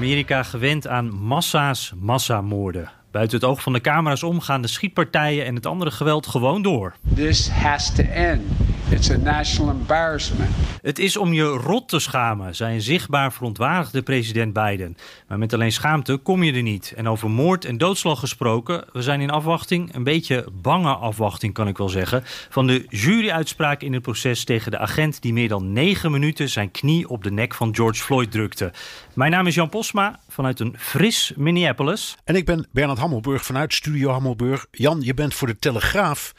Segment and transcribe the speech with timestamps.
[0.00, 2.90] Amerika gewend aan massa's massamoorden.
[3.10, 6.62] Buiten het oog van de camera's om gaan de schietpartijen en het andere geweld gewoon
[6.62, 6.94] door.
[7.14, 8.42] This has to end.
[8.90, 10.50] It's a national embarrassment.
[10.82, 14.96] Het is om je rot te schamen, zei een zichtbaar verontwaardigde president Biden.
[15.28, 16.92] Maar met alleen schaamte kom je er niet.
[16.96, 21.68] En over moord en doodslag gesproken, we zijn in afwachting, een beetje bange afwachting kan
[21.68, 25.72] ik wel zeggen, van de juryuitspraak in het proces tegen de agent die meer dan
[25.72, 28.72] negen minuten zijn knie op de nek van George Floyd drukte.
[29.14, 32.16] Mijn naam is Jan Posma vanuit een fris Minneapolis.
[32.24, 34.66] En ik ben Bernard Hammelburg vanuit Studio Hammelburg.
[34.70, 36.32] Jan, je bent voor de Telegraaf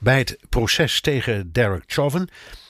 [0.00, 2.28] bij het proces tegen Derek Chauvin.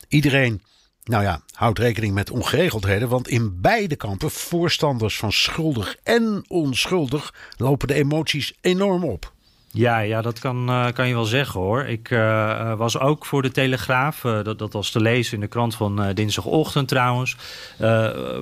[0.08, 0.62] Iedereen,
[1.04, 3.08] nou ja, houdt rekening met ongeregeldheden.
[3.08, 9.34] Want in beide kampen, voorstanders van schuldig en onschuldig, lopen de emoties enorm op.
[9.76, 11.84] Ja, ja dat kan, uh, kan je wel zeggen hoor.
[11.84, 14.20] Ik uh, was ook voor de Telegraaf.
[14.20, 17.36] Dat, dat was te lezen in de krant van dinsdagochtend trouwens.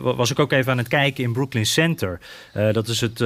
[0.03, 2.21] was ik ook even aan het kijken in Brooklyn Center.
[2.73, 3.19] dat is het,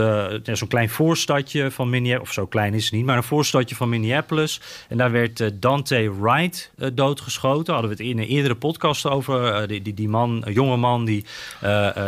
[0.43, 2.29] zo'n klein voorstadje van Minneapolis.
[2.29, 4.61] Of zo klein is het niet, maar een voorstadje van Minneapolis.
[4.89, 7.73] En daar werd Dante Wright doodgeschoten.
[7.73, 9.69] Hadden we het in een eerdere podcast over.
[9.69, 11.25] die, die, die man, jonge man, die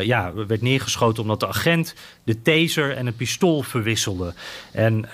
[0.01, 4.35] ja, werd neergeschoten omdat de agent de taser en een pistool verwisselde.
[4.73, 5.05] En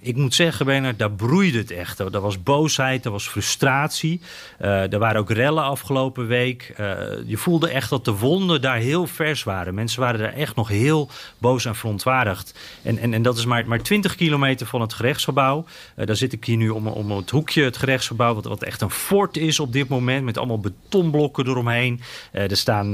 [0.00, 1.98] ik ik moet zeggen, Bernard, daar broeide het echt.
[1.98, 4.20] Er was boosheid, er was frustratie.
[4.60, 6.74] Uh, er waren ook rellen afgelopen week.
[6.80, 6.86] Uh,
[7.26, 9.74] je voelde echt dat de wonden daar heel vers waren.
[9.74, 12.58] Mensen waren daar echt nog heel boos en verontwaardigd.
[12.82, 15.64] En, en, en dat is maar, maar 20 kilometer van het gerechtsgebouw.
[15.96, 18.34] Uh, daar zit ik hier nu om, om het hoekje, het gerechtsgebouw...
[18.34, 20.24] Wat, wat echt een fort is op dit moment...
[20.24, 22.00] met allemaal betonblokken eromheen.
[22.32, 22.90] er staan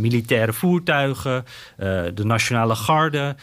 [0.00, 1.44] militaire voertuigen,
[2.14, 3.36] de Nationale Garde...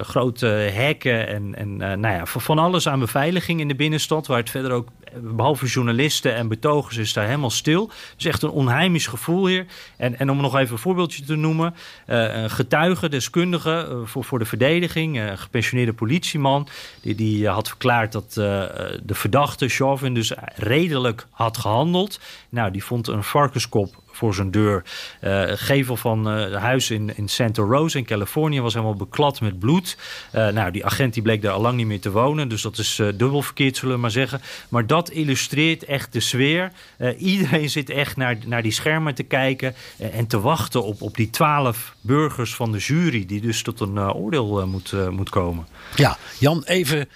[0.00, 4.26] grote hekken en, en nou ja, van alles aan beveiliging in de binnenstad.
[4.26, 4.88] Waar het verder ook,
[5.20, 7.90] behalve journalisten en betogers, is daar helemaal stil.
[8.16, 9.66] Dus echt een onheimisch gevoel hier.
[9.96, 11.74] En, en om nog even een voorbeeldje te noemen.
[12.06, 15.16] Uh, een getuige, deskundige uh, voor, voor de verdediging.
[15.16, 16.68] Uh, gepensioneerde politieman.
[17.00, 22.20] Die, die had verklaard dat de verdachte Chauvin dus redelijk had gehandeld.
[22.48, 24.84] Nou, die vond een varkenskop voor zijn deur.
[25.22, 29.58] Uh, gevel van het huis in, in Santa Rosa in Californië was helemaal beklad met
[29.58, 29.96] bloed.
[30.34, 32.48] Uh, nou, die agent bleek daar al lang niet meer te wonen.
[32.48, 34.40] Dus dat is dubbel verkeerd, zullen we maar zeggen.
[34.68, 36.72] Maar dat illustreert echt de sfeer.
[37.18, 41.30] iedereen zit echt naar, naar die schermen te kijken en te wachten op, op die
[41.30, 43.26] twaalf burgers van de jury...
[43.26, 45.66] die dus tot een oordeel moet, moet komen.
[45.96, 47.08] Ja, Jan, even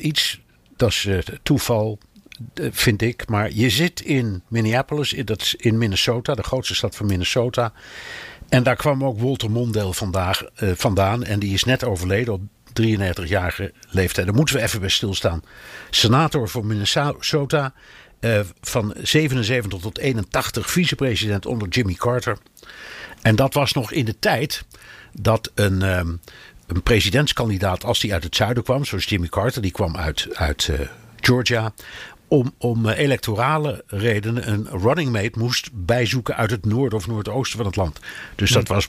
[0.00, 0.40] iets,
[0.76, 1.08] dat is
[1.42, 1.98] toeval
[2.54, 3.28] vind ik.
[3.28, 7.72] Maar je zit in Minneapolis, dat is in Minnesota, de grootste stad van Minnesota.
[8.48, 11.24] En daar kwam ook Walter Mondale vandaag, uh, vandaan.
[11.24, 12.40] En die is net overleden op
[12.72, 14.26] 93-jarige leeftijd.
[14.26, 15.42] Daar moeten we even bij stilstaan.
[15.90, 17.72] Senator voor Minnesota.
[18.20, 22.38] Uh, van 77 tot 81 vicepresident onder Jimmy Carter.
[23.22, 24.64] En dat was nog in de tijd
[25.12, 26.20] dat een, um,
[26.66, 30.70] een presidentskandidaat, als die uit het zuiden kwam, zoals Jimmy Carter, die kwam uit, uit
[31.20, 31.72] Georgia,
[32.30, 37.56] om, om eh, electorale redenen een running mate moest bijzoeken uit het noorden of noordoosten
[37.56, 38.00] van het land.
[38.34, 38.72] Dus dat hm.
[38.72, 38.88] was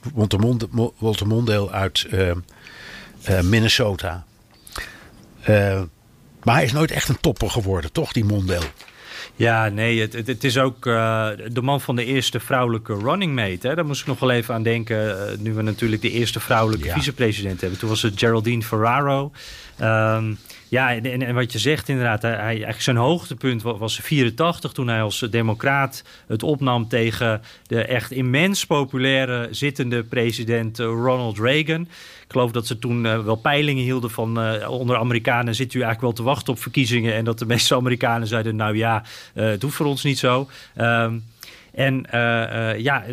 [0.98, 2.32] Walter Mondale uit uh,
[3.30, 4.26] uh, Minnesota.
[5.50, 5.82] Uh,
[6.44, 8.66] maar hij is nooit echt een topper geworden, toch, die Mondale?
[9.36, 13.68] Ja, nee, het, het, is ook uh, de man van de eerste vrouwelijke running mate.
[13.68, 13.76] Hè?
[13.76, 15.06] Daar moest ik nog wel even aan denken.
[15.06, 16.94] Uh, nu we natuurlijk de eerste vrouwelijke ja.
[16.94, 17.80] vicepresident hebben.
[17.80, 19.32] Toen was het Geraldine Ferraro.
[19.82, 20.38] Um,
[20.72, 25.02] ja, en, en, wat je zegt inderdaad, hij, eigenlijk zijn hoogtepunt was 84 toen hij
[25.02, 31.82] als democraat het opnam tegen de echt immens populaire zittende president eh, Ronald Reagan.
[31.82, 36.02] Ik geloof dat ze toen uh, wel peilingen hielden van onder Amerikanen zit u eigenlijk
[36.02, 37.14] wel te wachten op verkiezingen.
[37.14, 39.04] En dat de meeste Amerikanen zeiden, nou ja,
[39.36, 40.50] uh, het hoeft voor ons niet zo.
[40.78, 41.24] Um,
[41.72, 43.04] en uh, uh, ja,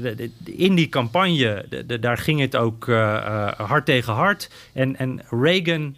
[0.45, 1.65] in die campagne,
[2.01, 4.51] daar ging het ook uh, hard tegen hard.
[4.73, 5.97] En, en Reagan,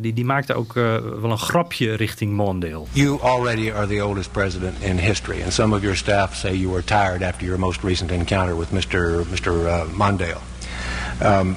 [0.00, 2.84] die, die maakte ook wel een grapje richting Mondale.
[2.92, 5.42] You already are the oldest president in history.
[5.42, 8.68] And some of your staff say you were tired after your most recent encounter with
[8.70, 9.24] Mr.
[9.24, 9.86] Mr.
[9.96, 10.40] Mondale.
[11.22, 11.56] Um,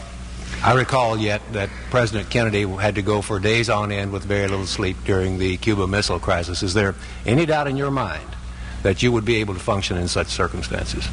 [0.64, 4.48] I recall yet that President Kennedy had to go for days on end with very
[4.48, 6.64] little sleep during the Cuba Missile Crisis.
[6.64, 6.96] Is there
[7.26, 8.36] any doubt in your mind
[8.86, 11.08] that you would be able to function in such circumstances?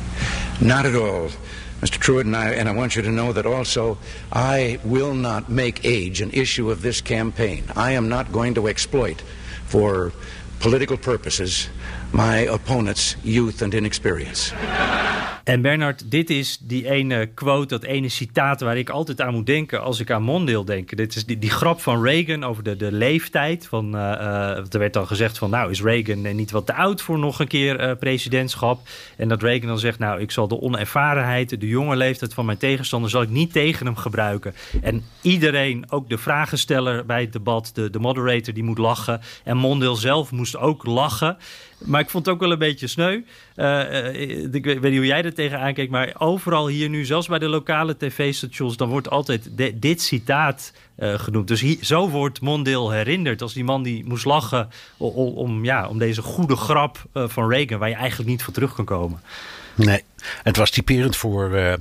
[0.60, 1.30] Not at all.
[1.80, 1.98] Mr.
[1.98, 3.96] Truitt, and I, and I want you to know that also
[4.30, 7.64] I will not make age an issue of this campaign.
[7.74, 9.22] I am not going to exploit
[9.64, 10.12] for
[10.60, 11.70] political purposes
[12.12, 14.52] my opponent's youth and inexperience.
[15.44, 19.46] En Bernard, dit is die ene quote, dat ene citaat waar ik altijd aan moet
[19.46, 20.96] denken als ik aan Mondale denk.
[20.96, 23.66] Dit is die, die grap van Reagan over de, de leeftijd.
[23.66, 27.18] Van, uh, er werd dan gezegd van nou is Reagan niet wat te oud voor
[27.18, 28.80] nog een keer presidentschap.
[29.16, 32.58] En dat Reagan dan zegt nou ik zal de onervarenheid, de jonge leeftijd van mijn
[32.58, 34.54] tegenstander zal ik niet tegen hem gebruiken.
[34.82, 39.20] En iedereen, ook de vragensteller bij het debat, de, de moderator die moet lachen.
[39.44, 41.36] En Mondale zelf moest ook lachen.
[41.84, 43.20] Maar ik vond het ook wel een beetje sneu.
[43.56, 44.14] Uh,
[44.52, 47.48] ik weet niet hoe jij er tegenaan kijkt, maar overal hier nu, zelfs bij de
[47.48, 51.48] lokale tv-stations, dan wordt altijd dit citaat uh, genoemd.
[51.48, 55.98] Dus hier, zo wordt Mondale herinnerd als die man die moest lachen om, ja, om
[55.98, 59.20] deze goede grap van Reagan, waar je eigenlijk niet voor terug kan komen.
[59.74, 60.02] Nee,
[60.42, 61.78] het was typerend voor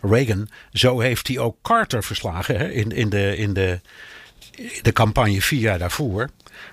[0.00, 0.48] Reagan.
[0.72, 3.80] Zo heeft hij ook Carter verslagen hè, in, in, de, in, de,
[4.82, 6.28] de campagne vier jaar daarvoor.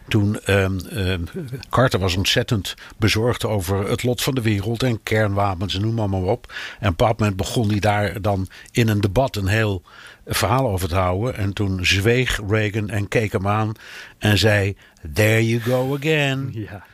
[0.08, 1.28] Toen um, um,
[1.70, 6.10] Carter was ontzettend bezorgd over het lot van de wereld en kernwapens en noem maar,
[6.10, 6.48] maar op.
[6.48, 9.84] En op een bepaald moment begon hij daar dan in een debat een heel
[10.26, 11.36] verhaal over te houden.
[11.36, 13.74] En toen zweeg Reagan en keek hem aan
[14.18, 14.78] en zei:
[15.14, 16.50] There you go again.
[16.54, 16.86] Ja.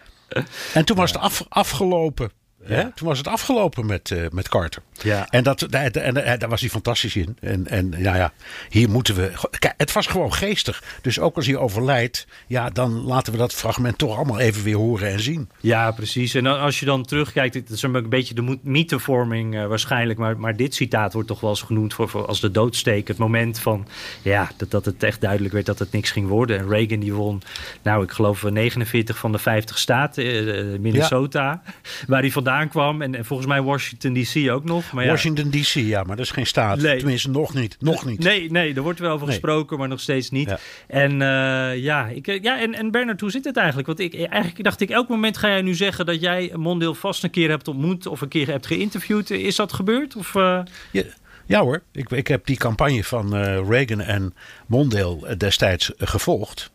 [0.74, 2.32] En toen was het af, afgelopen.
[2.68, 2.92] Ja.
[2.96, 4.82] Toen was het afgelopen met, uh, met Carter.
[5.02, 5.28] Ja.
[5.30, 7.38] En, dat, en, daar was hij fantastisch in.
[7.42, 8.32] En, en ja, ja,
[8.70, 9.32] hier moeten we.
[9.60, 10.84] Kijk, het was gewoon geestig.
[11.02, 14.76] Dus ook als hij overlijdt, ja, dan laten we dat fragment toch allemaal even weer
[14.76, 15.50] horen en zien.
[15.60, 16.34] Ja, precies.
[16.34, 20.20] En als je dan terugkijkt, het is een beetje de mythevorming uh, waarschijnlijk.
[20.20, 23.08] Maar, maar dit citaat wordt toch wel eens genoemd voor, voor als de doodsteek.
[23.08, 23.88] Het moment van,
[24.22, 26.58] ja, dat, dat het echt duidelijk werd dat het niks ging worden.
[26.58, 27.42] En Reagan die won,
[27.82, 31.74] nou, ik geloof 49 van de 50 staten, uh, Minnesota, ja.
[32.08, 33.02] waar hij vandaan kwam.
[33.02, 34.92] En, en, volgens mij Washington DC ook nog.
[34.92, 35.10] Maar ja.
[35.10, 36.78] Washington DC, ja, maar dat is geen staat.
[36.78, 36.98] Nee.
[36.98, 37.78] Tenminste, nog niet.
[37.80, 38.20] Nog niet.
[38.20, 39.36] Nee, nee, er wordt wel over nee.
[39.36, 40.50] gesproken, maar nog steeds niet.
[40.50, 40.60] Ja.
[40.88, 43.88] En uh, ja, ik, ja en, en Bernard, hoe zit het eigenlijk?
[43.88, 47.24] Want ik, eigenlijk dacht ik, elk moment ga jij nu zeggen dat jij Mondale vast
[47.24, 49.30] een keer hebt ontmoet of een keer hebt geïnterviewd.
[49.30, 50.16] Is dat gebeurd?
[50.16, 50.60] Of, uh...
[50.92, 51.04] ja.
[51.48, 54.34] Ja hoor, ik, ik heb die campagne van uh, Reagan en
[54.68, 56.72] Mondale destijds gevolgd.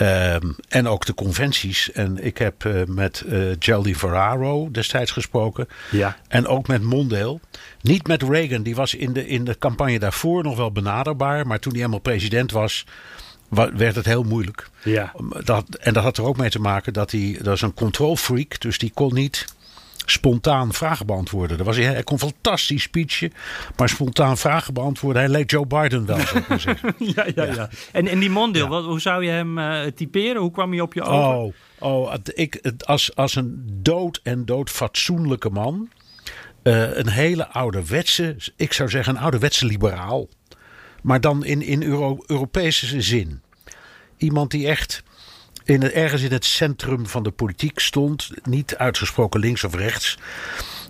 [0.00, 1.92] Um, en ook de conventies.
[1.92, 5.68] En ik heb uh, met uh, Geldy Ferraro destijds gesproken.
[5.90, 6.16] Ja.
[6.28, 7.40] En ook met Mondale.
[7.80, 11.46] Niet met Reagan, die was in de, in de campagne daarvoor nog wel benaderbaar.
[11.46, 12.86] Maar toen hij helemaal president was,
[13.48, 14.70] werd het heel moeilijk.
[14.82, 15.12] Ja.
[15.44, 18.16] Dat, en dat had er ook mee te maken dat hij, dat is een control
[18.16, 18.60] freak.
[18.60, 19.44] Dus die kon niet
[20.06, 21.56] spontaan vragen beantwoorden.
[21.56, 23.32] Dat was, hij kon fantastisch speechen,
[23.76, 25.22] maar spontaan vragen beantwoorden.
[25.22, 26.94] Hij leek Joe Biden wel, zou ik maar zeggen.
[27.14, 27.68] ja, ja, ja, ja.
[27.92, 28.68] En, en die ja.
[28.68, 30.40] wat, hoe zou je hem uh, typeren?
[30.40, 31.54] Hoe kwam hij op je ogen?
[31.78, 35.88] Oh, oh ik, als, als een dood en doodfatsoenlijke man.
[36.62, 40.28] Uh, een hele ouderwetse, ik zou zeggen een ouderwetse liberaal.
[41.02, 43.40] Maar dan in, in Euro, Europese zin.
[44.16, 45.02] Iemand die echt
[45.66, 48.30] in ergens in het centrum van de politiek stond.
[48.42, 50.18] Niet uitgesproken links of rechts.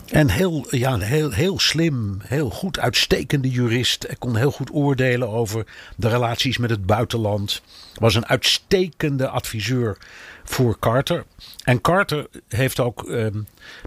[0.06, 4.02] En heel, ja, heel, heel slim, heel goed, uitstekende jurist.
[4.06, 7.62] Hij kon heel goed oordelen over de relaties met het buitenland.
[7.94, 9.99] Was een uitstekende adviseur
[10.44, 11.25] voor Carter.
[11.64, 13.26] En Carter heeft ook eh,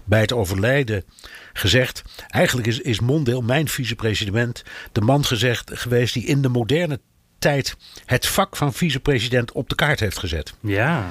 [0.04, 1.04] bij het overlijden
[1.52, 2.02] gezegd.
[2.28, 7.00] Eigenlijk is, is Mondale, mijn vicepresident, de man gezegd, geweest die in de moderne
[7.40, 10.54] tijd het vak van vicepresident op de kaart heeft gezet.
[10.60, 11.10] Ja.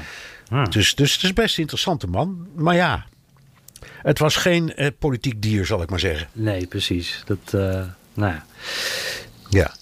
[0.50, 0.66] Ah.
[0.66, 2.48] Dus, dus het is best een interessante man.
[2.56, 3.06] Maar ja,
[4.02, 6.28] het was geen eh, politiek dier, zal ik maar zeggen.
[6.32, 7.24] Nee, precies.
[7.26, 7.62] Dat, uh,
[8.14, 8.46] nou ja.
[9.50, 9.74] Ja.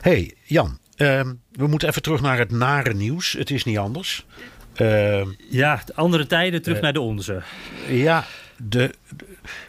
[0.00, 0.78] hey, Jan.
[0.96, 1.20] Uh,
[1.52, 3.32] we moeten even terug naar het nare nieuws.
[3.32, 4.26] Het is niet anders.
[4.76, 7.42] Uh, ja, andere tijden terug naar de onze.
[7.88, 8.26] Ja,
[8.56, 8.94] de,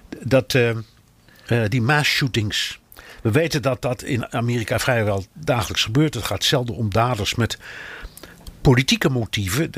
[0.10, 0.58] de dat,
[1.72, 2.79] die mass shootings
[3.22, 6.14] we weten dat dat in Amerika vrijwel dagelijks gebeurt.
[6.14, 7.58] Het gaat zelden om daders met
[8.62, 9.70] politieke motieven.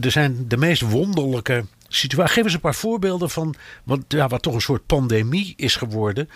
[0.00, 2.34] Er zijn de meest wonderlijke situaties.
[2.34, 3.54] Geef eens een paar voorbeelden van
[3.84, 6.28] wat, ja, wat toch een soort pandemie is geworden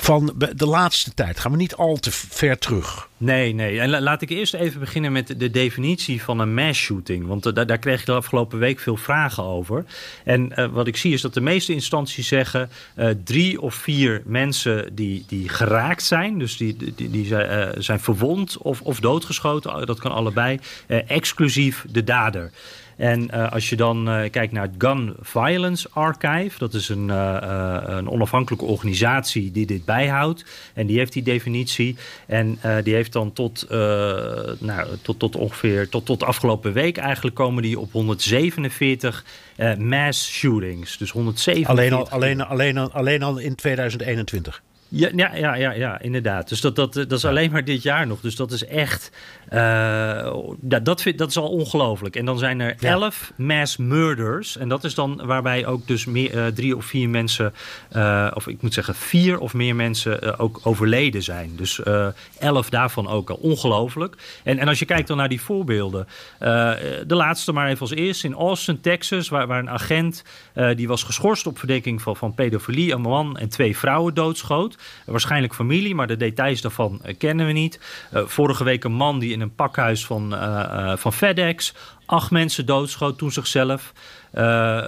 [0.00, 1.40] van de laatste tijd.
[1.40, 3.08] Gaan we niet al te ver terug.
[3.16, 3.80] Nee, nee.
[3.80, 7.26] En laat ik eerst even beginnen met de definitie van een mass shooting.
[7.26, 9.84] Want uh, daar, kreeg ik de afgelopen week veel vragen over.
[10.24, 12.70] En uh, wat ik zie is dat de meeste instanties zeggen...
[12.96, 16.38] Uh, drie of vier mensen die, die geraakt zijn...
[16.38, 17.26] dus die, die, die
[17.78, 20.58] zijn verwond of, of doodgeschoten, dat kan allebei...
[21.06, 22.50] exclusief de dader.
[23.02, 28.64] En als je dan kijkt naar het Gun Violence Archive, dat is een, een onafhankelijke
[28.64, 30.44] organisatie die dit bijhoudt.
[30.74, 31.96] En die heeft die definitie.
[32.26, 33.66] En die heeft dan tot,
[34.58, 39.24] nou, tot, tot ongeveer tot, tot afgelopen week eigenlijk komen die op 147
[39.78, 40.98] mass shootings.
[40.98, 41.68] Dus 147.
[41.68, 44.62] Alleen al, alleen, alleen, alleen al in 2021.
[44.94, 46.48] Ja, ja, ja, ja, ja, inderdaad.
[46.48, 48.20] Dus dat, dat, dat is alleen maar dit jaar nog.
[48.20, 49.10] Dus dat is echt.
[49.52, 52.16] Uh, dat, vind, dat is al ongelooflijk.
[52.16, 54.56] En dan zijn er elf mass murders.
[54.56, 57.54] En dat is dan waarbij ook dus meer, uh, drie of vier mensen.
[57.96, 61.52] Uh, of ik moet zeggen, vier of meer mensen ook overleden zijn.
[61.56, 61.80] Dus
[62.38, 63.36] elf daarvan ook al.
[63.36, 64.16] Ongelooflijk.
[64.44, 66.06] En, en als je kijkt dan naar die voorbeelden.
[66.38, 69.28] de laatste maar even als eerste in Austin, Texas.
[69.28, 70.24] Waar, waar een agent.
[70.74, 72.92] die was geschorst op verdenking van, van pedofilie.
[72.92, 74.76] Een man en twee vrouwen doodschoot.
[75.06, 77.80] Waarschijnlijk familie, maar de details daarvan eh, kennen we niet.
[78.14, 81.74] Uh, vorige week een man die in een pakhuis van, uh, van FedEx
[82.06, 83.92] acht mensen doodschoot toen zichzelf.
[84.34, 84.78] Uh,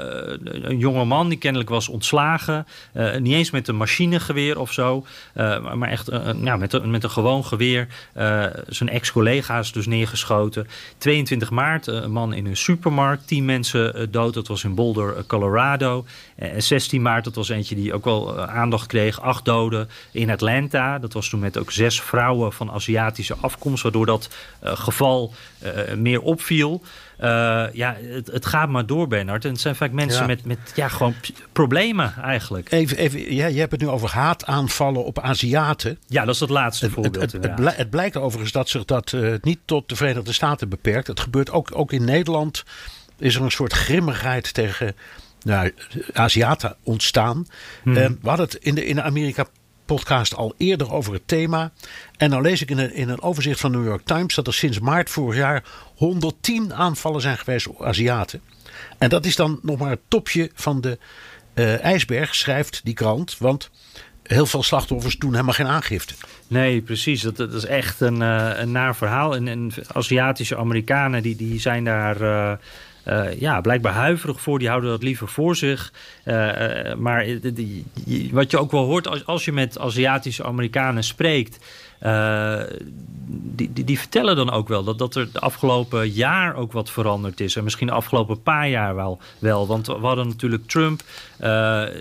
[0.45, 2.67] een jonge man die kennelijk was ontslagen.
[2.95, 5.07] Uh, niet eens met een machinegeweer of zo.
[5.37, 6.11] Uh, maar echt
[6.43, 7.89] ja, met, een, met een gewoon geweer.
[8.67, 10.67] zijn ex-collega's dus neergeschoten.
[10.99, 13.27] 22 maart, een man in een supermarkt.
[13.27, 14.35] 10 mensen dood.
[14.35, 16.05] Dat was in Boulder, Colorado.
[16.37, 19.21] En 16 maart, dat was eentje die ook wel aandacht kreeg.
[19.21, 20.99] Acht doden in Atlanta.
[20.99, 23.83] Dat was toen met ook zes vrouwen van Aziatische afkomst.
[23.83, 24.29] Waardoor dat
[24.61, 25.33] geval
[25.97, 26.83] meer opviel.
[27.21, 29.45] Uh, ja, het, het, gaat maar door, Bernard.
[29.45, 31.15] En het zijn vaak mensen met, met ja, gewoon
[31.53, 32.73] problemen eigenlijk.
[32.73, 35.99] Even, even ja, je hebt het nu over haataanvallen op Aziaten.
[36.07, 37.33] Ja, dat is het laatste het, voorbeeld.
[37.33, 41.07] Het, het, het, blijkt overigens dat zich dat uh, niet tot de Verenigde Staten beperkt.
[41.07, 42.65] Het gebeurt ook, ook in Nederland.
[43.19, 44.97] Is er een soort grimmigheid tegen
[45.43, 45.73] nou,
[46.13, 47.47] Aziaten ontstaan.
[47.83, 47.95] Hmm.
[47.95, 49.47] We hadden het in de, in de Amerika
[49.85, 51.73] podcast al eerder over het thema.
[52.17, 54.47] En dan lees ik in een, in een overzicht van de New York Times dat
[54.47, 55.65] er sinds maart vorig jaar
[55.97, 58.41] 110 aanvallen zijn geweest op Aziaten.
[58.99, 60.99] En dat is dan nog maar het topje van de
[61.55, 63.39] uh, ijsberg, schrijft die krant.
[63.39, 63.71] Want
[64.23, 66.15] heel veel slachtoffers doen helemaal geen aangifte.
[66.47, 67.23] Nee, precies.
[67.23, 69.35] Dat, dat is echt een, uh, een naar verhaal.
[69.35, 72.21] En, en Aziatische Amerikanen die, die zijn daar.
[72.21, 72.53] Uh,
[73.09, 74.59] uh, ja, blijkbaar huiverig voor.
[74.59, 75.93] Die houden dat liever voor zich.
[76.25, 77.85] Uh, uh, maar die,
[78.33, 81.59] wat je ook wel hoort als, als je met Aziatische Amerikanen spreekt.
[83.27, 86.91] Die, die, die, vertellen dan ook wel dat, dat er de afgelopen jaar ook wat
[86.91, 87.57] veranderd is.
[87.57, 89.21] En misschien de afgelopen paar jaar wel.
[89.39, 89.67] wel.
[89.67, 91.03] Want we hadden natuurlijk Trump,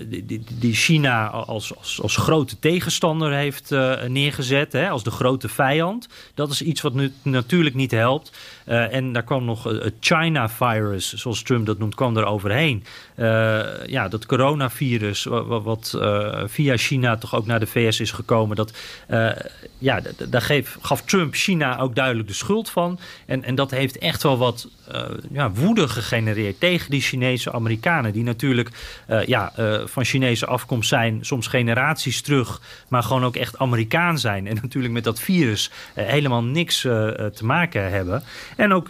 [0.09, 3.69] die, die, China als, als, als grote tegenstander heeft
[4.07, 4.73] neergezet.
[4.73, 6.07] Hè, als de grote vijand.
[6.33, 8.31] Dat is iets wat nu natuurlijk niet helpt.
[8.65, 12.83] en daar kwam nog het China-virus, zoals Trump dat noemt, kwam er overheen.
[13.85, 15.99] ja, dat coronavirus, wat, wat
[16.45, 18.55] via China toch ook naar de VS is gekomen.
[18.55, 18.73] Dat,
[19.77, 19.92] ja,
[20.29, 22.99] daar geef, gaf Trump China ook duidelijk de schuld van.
[23.25, 28.13] En, en dat heeft echt wel wat uh, ja, woede gegenereerd tegen die Chinese Amerikanen.
[28.13, 28.69] Die natuurlijk
[29.09, 34.19] uh, ja, uh, van Chinese afkomst zijn, soms generaties terug, maar gewoon ook echt Amerikaan
[34.19, 34.47] zijn.
[34.47, 38.23] En natuurlijk met dat virus helemaal niks te maken hebben.
[38.55, 38.89] En ook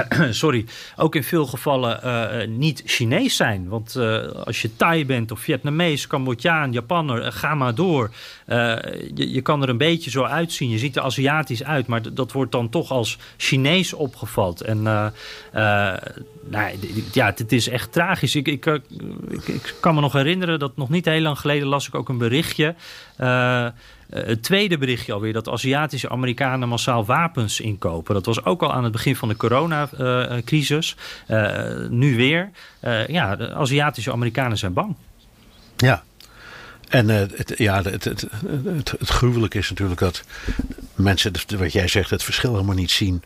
[0.30, 0.64] sorry,
[0.96, 3.68] ook in veel gevallen uh, niet Chinees zijn.
[3.68, 8.10] Want uh, als je Thai bent of Vietnamees, Cambodjaan, Japanner, ga maar door.
[8.46, 10.70] Je, je, kan er een beetje zo uitzien.
[10.70, 14.60] Je ziet er Aziatisch uit, maar dat wordt dan toch als Chinees opgevat.
[14.60, 15.10] En nou,
[17.12, 18.34] ja, het is echt tragisch.
[18.34, 21.86] Ik, ik, ik, ik, kan me nog herinneren dat nog niet heel lang geleden las
[21.86, 22.74] ik ook een berichtje.
[24.12, 28.14] Uh, het tweede berichtje alweer dat Aziatische Amerikanen massaal wapens inkopen.
[28.14, 30.96] Dat was ook al aan het begin van de coronacrisis.
[31.28, 32.50] Uh, nu weer.
[33.06, 34.96] Ja, de Aziatische Amerikanen zijn bang.
[35.76, 36.02] Ja.
[36.88, 38.26] En het, ja, het, het,
[38.66, 40.24] het, gruwelijke is natuurlijk dat
[40.94, 43.22] mensen, wat jij zegt, het verschil helemaal niet zien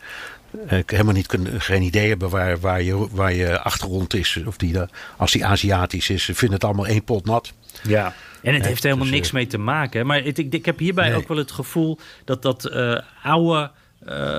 [0.85, 4.39] helemaal niet kunnen, geen idee hebben waar, waar, je, waar je achtergrond is.
[4.45, 4.79] Of die,
[5.17, 6.23] als die Aziatisch is.
[6.23, 7.53] Ze vinden het allemaal één pot nat.
[7.83, 8.13] Ja.
[8.41, 10.05] En het heeft helemaal dus, niks mee te maken.
[10.05, 13.71] Maar ik, ik, heb hierbij ook wel het gevoel dat dat uh, oude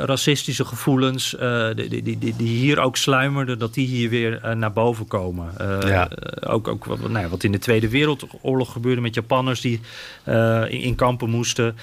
[0.05, 4.53] racistische gevoelens uh, die, die, die, die, hier ook sluimerden, dat die hier weer uh,
[4.53, 5.53] naar boven komen.
[5.87, 6.11] Ja.
[6.41, 9.81] ook ook wat, nou ja, wat in de Tweede Wereldoorlog gebeurde met Japanners die
[10.25, 11.77] in, in, kampen moesten.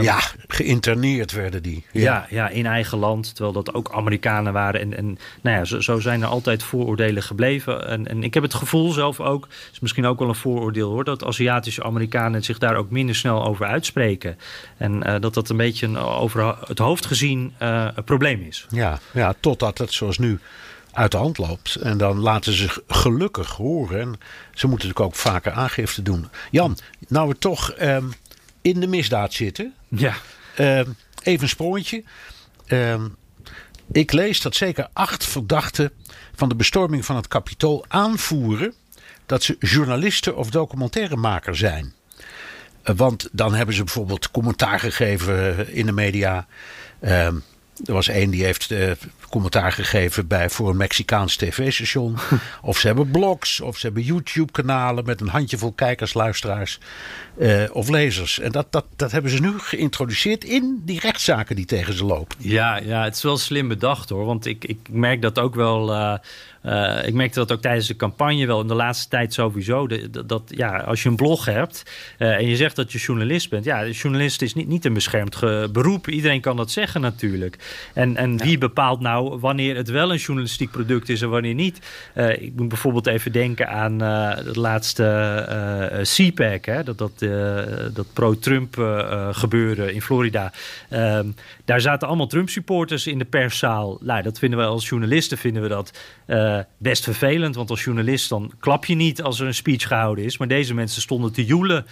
[0.00, 1.84] ja, geïnterneerd werden die.
[1.92, 2.26] Ja.
[2.30, 2.38] ja.
[2.38, 4.80] Ja, in eigen land, terwijl dat ook Amerikanen waren.
[4.80, 7.88] En, en nou ja, zo, zo zijn er altijd vooroordelen gebleven.
[7.88, 11.04] En, en ik heb het gevoel zelf ook, is misschien ook wel een vooroordeel hoor,
[11.04, 14.38] dat Aziatische Amerikanen zich daar ook minder snel over uitspreken.
[14.76, 18.66] En dat dat een beetje een, over het hoofd gezien gezien uh, een probleem is.
[18.70, 20.38] Ja, ja, totdat het zoals nu
[20.92, 21.74] uit de hand loopt.
[21.74, 24.00] En dan laten ze zich gelukkig horen.
[24.00, 24.18] En
[24.54, 26.28] ze moeten natuurlijk ook vaker aangifte doen.
[26.50, 28.12] Jan, nou we toch um,
[28.62, 29.74] in de misdaad zitten.
[29.88, 30.14] Ja.
[30.58, 32.02] Um, even een sprongetje.
[32.68, 33.16] Um,
[33.92, 35.90] Ik lees dat zeker acht verdachten
[36.34, 38.74] van de bestorming van het kapitool aanvoeren
[39.26, 41.92] dat ze journalisten of documentairemaker zijn.
[42.82, 46.46] Eh, Want dan hebben ze bijvoorbeeld commentaar gegeven in de media.
[47.00, 47.34] Ehm,
[47.86, 48.90] er was één die heeft eh,
[49.28, 52.16] commentaar gegeven bij, voor een Mexicaans tv-station.
[52.62, 56.78] of ze hebben blogs, of ze hebben YouTube-kanalen met een handjevol kijkers, luisteraars
[57.38, 58.38] eh, of lezers.
[58.40, 62.36] En dat, dat, dat hebben ze nu geïntroduceerd in die rechtszaken die tegen ze lopen.
[62.40, 64.24] Ja, ja, het is wel slim bedacht hoor.
[64.24, 65.92] Want ik, ik merk dat ook wel.
[65.92, 66.14] eh,
[66.62, 68.60] eh, ik merkte dat ook tijdens de campagne wel.
[68.60, 69.86] In de laatste tijd sowieso.
[69.86, 71.82] de- dat, dat, ja, als je een blog hebt.
[72.18, 73.64] eh, en je zegt dat je journalist bent.
[73.64, 75.40] Ja, journalist is niet, niet een beschermd
[75.72, 76.08] beroep.
[76.08, 77.56] Iedereen kan dat zeggen natuurlijk.
[77.94, 81.78] En, en wie bepaalt nou wanneer het wel een journalistiek product is en wanneer niet?
[82.14, 86.64] Eh, ik moet bijvoorbeeld even denken aan eh het laatste eh CPAC.
[86.64, 87.12] Hè, dat, dat,
[87.92, 90.52] dat pro-Trump eh, eh, gebeuren in Florida.
[90.88, 91.26] Ehm,
[91.64, 93.98] daar zaten allemaal Trump-supporters in de perszaal.
[94.00, 97.54] Nou, dat vinden we als journalisten vinden we dat eh, best vervelend.
[97.54, 100.38] Want als journalist dan klap je niet als er een speech gehouden is.
[100.38, 101.86] Maar deze mensen stonden te joelen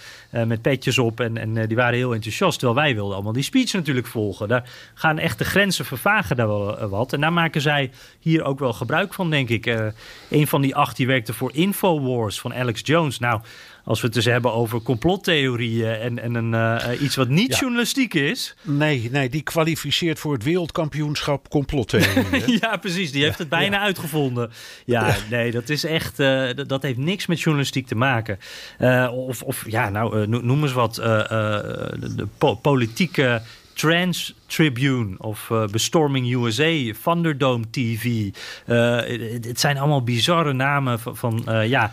[0.45, 1.19] met petjes op.
[1.19, 2.59] En, en die waren heel enthousiast.
[2.59, 4.47] Terwijl wij wilden allemaal die speech natuurlijk volgen.
[4.47, 7.13] Daar gaan echt de grenzen vervagen daar wel wat.
[7.13, 9.65] En daar maken zij hier ook wel gebruik van, denk ik.
[9.65, 9.85] Eh,
[10.29, 13.19] een van die acht die werkte voor Infowars van Alex Jones.
[13.19, 13.41] Nou,
[13.87, 17.59] als we het dus hebben over complottheorieën en, en een, eh, iets wat niet Ja.
[17.59, 18.55] journalistiek is.
[18.61, 22.41] Nee, nee, die kwalificeert voor het wereldkampioenschap complottheorie.
[22.41, 22.51] hè?
[22.61, 23.11] Ja, precies.
[23.11, 24.51] Die heeft het bijna uitgevonden.
[24.85, 26.19] Ja, nee, dat is echt.
[26.19, 28.39] eh, dat, heeft niks met journalistiek te maken.
[28.77, 30.95] Eh, of, of ja, nou, no- noem eens wat.
[30.95, 33.41] de, de po- politieke.
[33.77, 38.29] Trans Tribune of eh, Bestorming USA, Thunderdome TV.
[38.65, 41.91] Eh, het, het zijn allemaal bizarre namen van, van eh, ja,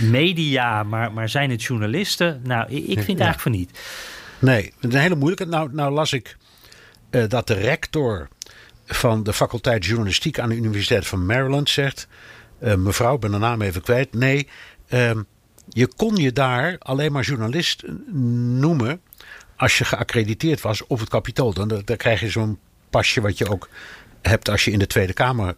[0.00, 2.40] media, maar, maar zijn het journalisten?
[2.44, 3.78] Nou, ik, vind eigenlijk van niet.
[4.38, 5.44] Nee, het is een hele moeilijke.
[5.44, 6.36] Nou, nou las ik
[7.28, 8.28] dat de rector
[8.86, 12.08] van de faculteit journalistiek aan de Universiteit van Maryland zegt:
[12.58, 14.14] Mevrouw, ik ben de naam even kwijt.
[14.14, 14.48] Nee,
[14.88, 15.22] ehm,
[15.68, 19.00] je kon je daar alleen maar journalist noemen
[19.60, 21.52] als je geaccrediteerd was op het kapitool.
[21.52, 22.58] Dan, dan krijg je zo'n
[22.90, 23.68] pasje wat je ook
[24.22, 25.56] hebt als je in de Tweede Kamer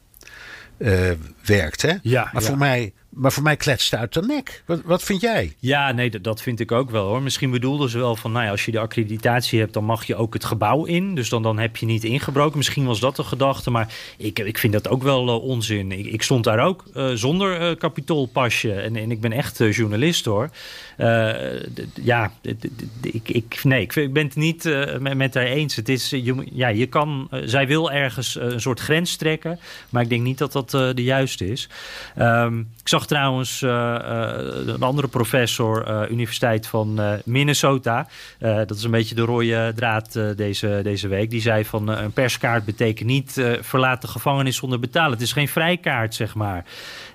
[0.77, 1.11] eh,
[1.45, 1.83] werkt.
[1.83, 1.95] Hè?
[2.03, 2.49] Ja, maar, ja.
[2.49, 4.63] Voor mij, maar voor mij kletst het uit de nek.
[4.67, 5.55] Wat, wat vind jij?
[5.59, 7.23] Ja, nee, dat, dat vind ik ook wel hoor.
[7.23, 10.17] Misschien bedoelden ze wel van, nou ja, als je de accreditatie hebt, dan mag je
[10.17, 11.15] ook het gebouw in.
[11.15, 12.57] Dus dan, dan heb je niet ingebroken.
[12.57, 15.93] Misschien was dat de gedachte, maar ik, ik vind dat ook wel eh, onzin.
[15.93, 20.51] Ik, ik stond daar ook eh, zonder kapitoolpasje en, en ik ben echt journalist hoor.
[21.03, 21.61] Eh,
[21.95, 22.33] ja,
[23.01, 25.77] ik, ik, nee, ik, ben het niet eh, met, met haar eens.
[25.77, 30.09] Het is, eh, ja, je kan, zij wil ergens een soort grens trekken, maar ik
[30.09, 31.69] denk niet dat dat de juiste is.
[32.17, 38.07] Ehm, ik zag trouwens een andere professor, Universiteit van Minnesota.
[38.39, 41.31] Dat is een beetje de rode draad deze, deze week.
[41.31, 45.13] Die zei van een perskaart betekent niet verlaat de gevangenis zonder betalen.
[45.13, 46.65] Het is geen vrijkaart, zeg maar.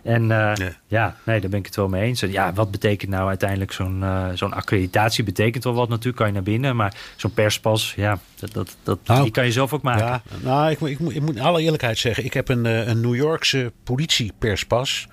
[0.07, 0.71] En eh, Ja.
[0.87, 2.21] ja, nee, daar ben ik het wel mee eens.
[2.21, 5.23] En ja, wat betekent nou uiteindelijk zo'n eh, zo'n accreditatie?
[5.23, 6.75] Betekent wel wat natuurlijk, kan je naar binnen.
[6.75, 10.05] Maar zo'n perspas, ja, dat, dat, dat, Nou, die kan je zelf ook maken.
[10.05, 12.65] Ja, nou, ik, moet- ik, moet, ik moet in alle eerlijkheid zeggen, ik heb een,
[12.65, 15.07] eh, een New Yorkse politieperspas.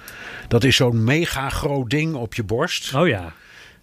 [0.49, 2.95] Dat is zo'n mega groot ding op je borst.
[2.95, 3.33] Oh ja.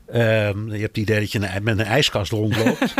[0.07, 2.93] Ehm, je hebt het idee dat je een- met een ijskast rondloopt.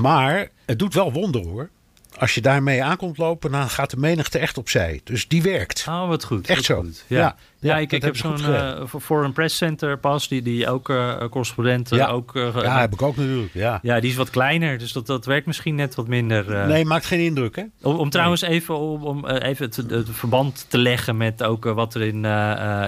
[0.00, 1.70] Maar het doet wel wonder hoor.
[2.18, 5.00] Als je daarmee aankomt lopen, dan gaat de menigte echt opzij.
[5.04, 5.84] Dus die werkt.
[5.88, 6.46] Oh, wat goed.
[6.46, 6.80] Echt wat zo.
[6.82, 7.04] goed.
[7.06, 8.94] Ja, Ja, ja, ik, heb zo'n geregeld.
[8.94, 10.92] eh, Foreign Press Center pas, die, die ook
[11.30, 12.08] correspondenten Ja.
[12.08, 12.30] ook...
[12.30, 13.52] ge- Ja, heb ik ook natuurlijk.
[13.54, 13.78] Ja.
[13.82, 16.66] ja, die is wat kleiner, dus dat, dat werkt misschien net wat minder.
[16.66, 17.62] Nee, maakt geen indruk hè?
[17.82, 21.94] Om, om trouwens even, om, om even het, het verband te leggen met ook wat
[21.94, 22.24] er in,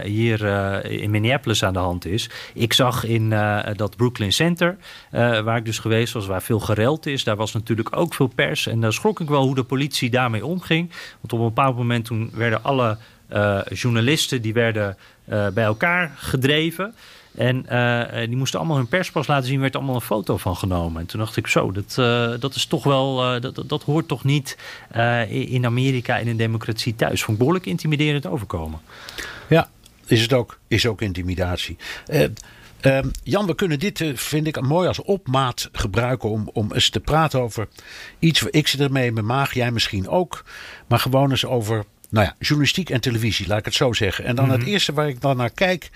[0.05, 0.45] hier
[0.85, 2.31] in Minneapolis aan de hand is.
[2.55, 3.29] Ik zag in
[3.77, 4.77] dat Brooklyn Center,
[5.45, 8.67] waar ik dus geweest was, waar veel gereld is, daar was natuurlijk ook veel pers.
[8.67, 10.91] En daar schrok ik wel hoe de politie daarmee omging.
[11.21, 12.97] Want op een bepaald moment toen werden alle
[13.69, 16.95] journalisten die werden eh, bij elkaar gedreven.
[17.35, 21.01] En eh, die moesten allemaal hun perspas laten zien, werd allemaal een foto van genomen.
[21.01, 24.09] En toen dacht ik, zo, dat, eh, dat is toch wel, eh, dat, dat- hoort
[24.09, 24.59] toch niet
[24.91, 27.23] eh, in Amerika in een democratie thuis.
[27.23, 28.81] Vond behoorlijk intimiderend overkomen.
[29.49, 29.69] Ja,
[30.07, 31.77] is het ook, is ook intimidatie.
[32.07, 32.25] Eh,
[32.81, 36.91] ehm, Jan, we kunnen dit, eh, vind ik, mooi als opmaat gebruiken om, om eens
[36.91, 37.69] te praten over
[38.19, 38.43] iets.
[38.43, 40.45] Ik zit ermee in mijn maag, jij misschien ook.
[40.87, 44.25] Maar gewoon eens over nou ja, journalistiek en televisie, laat ik het zo zeggen.
[44.25, 45.91] En dan het eerste waar ik dan naar kijk,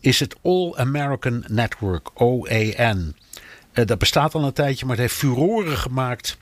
[0.00, 3.14] is het All American Network, OAN.
[3.72, 6.38] Eh, dat bestaat al een tijdje, maar het heeft furoren gemaakt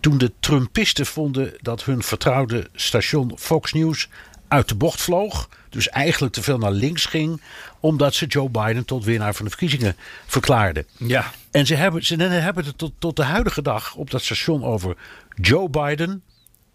[0.00, 4.08] toen de Trumpisten vonden dat hun vertrouwde station Fox News
[4.48, 5.48] uit de bocht vloog.
[5.68, 7.42] Dus eigenlijk te veel naar links ging.
[7.80, 10.86] Omdat ze Joe Biden tot winnaar van de verkiezingen verklaarden.
[10.96, 11.32] Ja.
[11.50, 14.96] En ze hebben, ze hebben het tot, tot de huidige dag op dat station over
[15.34, 16.22] Joe Biden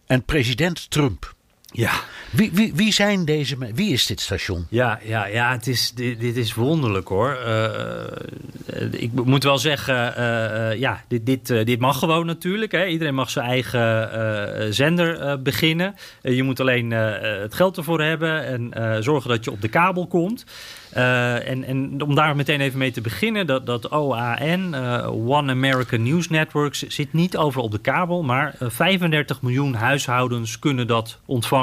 [0.06, 1.33] en president Trump.
[1.74, 1.92] Ja.
[2.32, 3.58] Wie, wie, wie zijn deze?
[3.74, 4.66] Wie is dit station?
[4.70, 7.38] Ja, ja, ja het is, dit, dit is wonderlijk hoor.
[7.48, 12.72] Uh, ik moet wel zeggen, uh, ja, dit, dit, dit mag gewoon natuurlijk.
[12.72, 12.86] Hè.
[12.86, 15.96] Iedereen mag zijn eigen zender beginnen.
[16.22, 20.46] je moet alleen het geld ervoor hebben en zorgen dat je op de kabel komt.
[20.92, 26.30] En, en, om daar meteen even mee te beginnen, dat, dat OAN, One American News
[26.30, 31.63] Network, zit niet over op de kabel, maar 35 miljoen huishoudens kunnen dat ontvangen.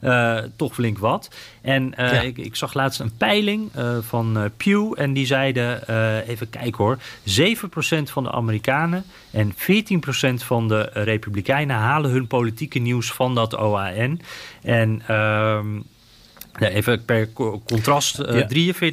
[0.00, 1.30] Uh, toch flink wat.
[1.60, 2.20] En uh, ja.
[2.20, 4.92] ik, ik, zag laatst een peiling uh, van Pew.
[4.96, 5.88] En die zeiden,
[6.28, 6.98] even kijken hoor.
[6.98, 7.00] 7%
[8.02, 9.56] van de Amerikanen en 14%
[10.34, 14.20] van de Republikeinen halen hun politieke nieuws van dat OAN.
[14.62, 15.76] En ehm,
[16.58, 17.32] ja, even per
[17.64, 18.72] contrast, uh, ja.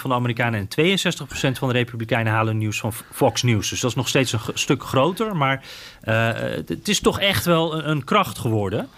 [0.00, 3.70] van de Amerikanen en 62% van de Republikeinen halen nieuws van Fox News.
[3.70, 5.62] Dus dat is nog steeds een stuk groter, maar
[6.04, 6.28] uh,
[6.66, 8.88] het is toch echt wel een, een kracht geworden.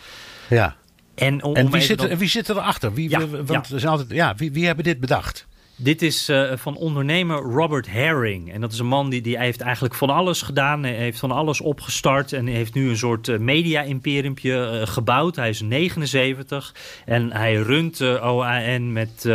[0.49, 0.77] Ja.
[1.21, 2.95] En, om, en wie, zit, wie er achter?
[2.95, 3.75] Wie, ja, want ja.
[3.75, 5.49] Er zijn altijd, ja, wie, wie hebben dit bedacht?
[5.83, 8.53] Dit is uh, van ondernemer Robert Herring.
[8.53, 10.83] En dat is een man die, die heeft eigenlijk van alles gedaan.
[10.83, 12.33] Hij heeft van alles opgestart.
[12.33, 15.37] En heeft nu een soort uh, media-imperiumpje uh, gebouwd.
[15.37, 16.75] Hij is 79.
[17.05, 19.29] En hij runt OAN met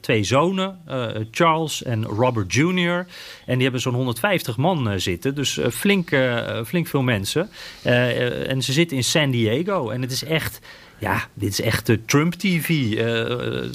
[0.00, 0.78] twee zonen.
[1.30, 3.06] Charles en Robert Jr.
[3.46, 5.34] En die hebben zo'n 150 man zitten.
[5.34, 6.16] Dus flink,
[6.64, 7.48] flink veel mensen.
[7.82, 9.90] en ze zitten in San Diego.
[9.90, 10.60] En het is echt
[11.02, 12.68] ja, dit is echt de Trump-TV.
[12.68, 13.72] Uh,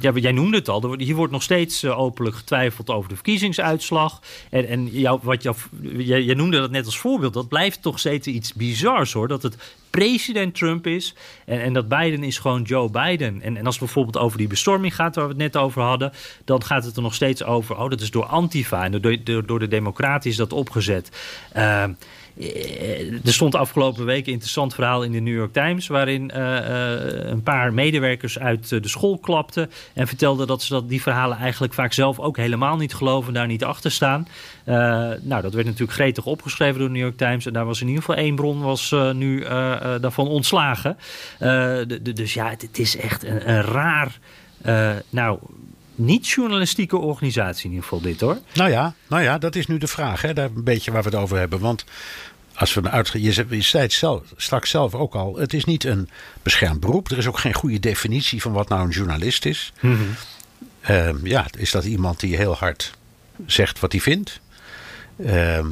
[0.00, 0.94] ja, jij noemde het al.
[0.96, 4.20] Hier wordt nog steeds openlijk getwijfeld over de verkiezingsuitslag.
[4.50, 7.34] En, en jou, wat jou, jij, jij, noemde dat net als voorbeeld.
[7.34, 9.28] Dat blijft toch steeds iets bizars hoor.
[9.28, 9.56] Dat het
[9.96, 11.14] president Trump is.
[11.44, 13.42] En, en dat Biden is gewoon Joe Biden.
[13.42, 16.12] En, en als het bijvoorbeeld over die bestorming gaat waar we het net over hadden.
[16.44, 17.76] Dan gaat het er nog steeds over.
[17.76, 18.84] Oh, dat is door Antifa.
[18.84, 21.10] En door, door, de Democraten is dat opgezet.
[21.56, 21.84] Uh,
[23.24, 25.86] er stond afgelopen week een interessant verhaal in de New York Times...
[25.86, 26.56] waarin uh,
[27.30, 29.70] een paar medewerkers uit de school klapten...
[29.94, 33.32] en vertelden dat ze dat, die verhalen eigenlijk vaak zelf ook helemaal niet geloven...
[33.32, 34.28] daar niet achter staan.
[34.68, 34.74] Uh,
[35.20, 37.46] nou, dat werd natuurlijk gretig opgeschreven door de New York Times...
[37.46, 39.40] en daar was in ieder geval één bron was, nu
[40.00, 40.96] daarvan ontslagen.
[41.38, 44.18] De, de, dus ja, het, het, is echt een, een raar...
[45.10, 45.38] nou,
[45.96, 48.38] niet-journalistieke organisatie in ieder geval dit hoor.
[48.54, 50.22] Nou ja, nou ja dat is nu de vraag.
[50.22, 50.32] Hè?
[50.32, 51.58] Daar een beetje waar we het over hebben.
[51.58, 51.84] Want
[52.54, 55.36] als we uit, je, je zei het zelf, straks zelf ook al.
[55.36, 56.08] Het is niet een
[56.42, 57.10] beschermd beroep.
[57.10, 59.72] Er is ook geen goede definitie van wat nou een journalist is.
[59.80, 60.14] Mm -hmm.
[60.90, 62.92] uh, ja, is dat iemand die heel hard
[63.46, 64.40] zegt wat hij vindt?
[65.16, 65.64] Uh,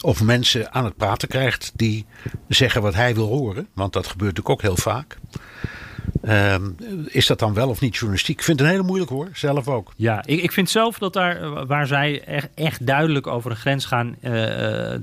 [0.00, 2.06] of mensen aan het praten krijgt die
[2.48, 3.68] zeggen wat hij wil horen.
[3.72, 5.18] Want dat gebeurt natuurlijk ook heel vaak.
[6.24, 6.54] Uh,
[7.06, 8.38] is dat dan wel of niet journalistiek?
[8.38, 9.92] Ik vind het een hele moeilijk hoor, zelf ook.
[9.96, 12.22] Ja, ik, ik vind zelf dat daar waar zij
[12.54, 14.94] echt, duidelijk over een grens gaan, uh,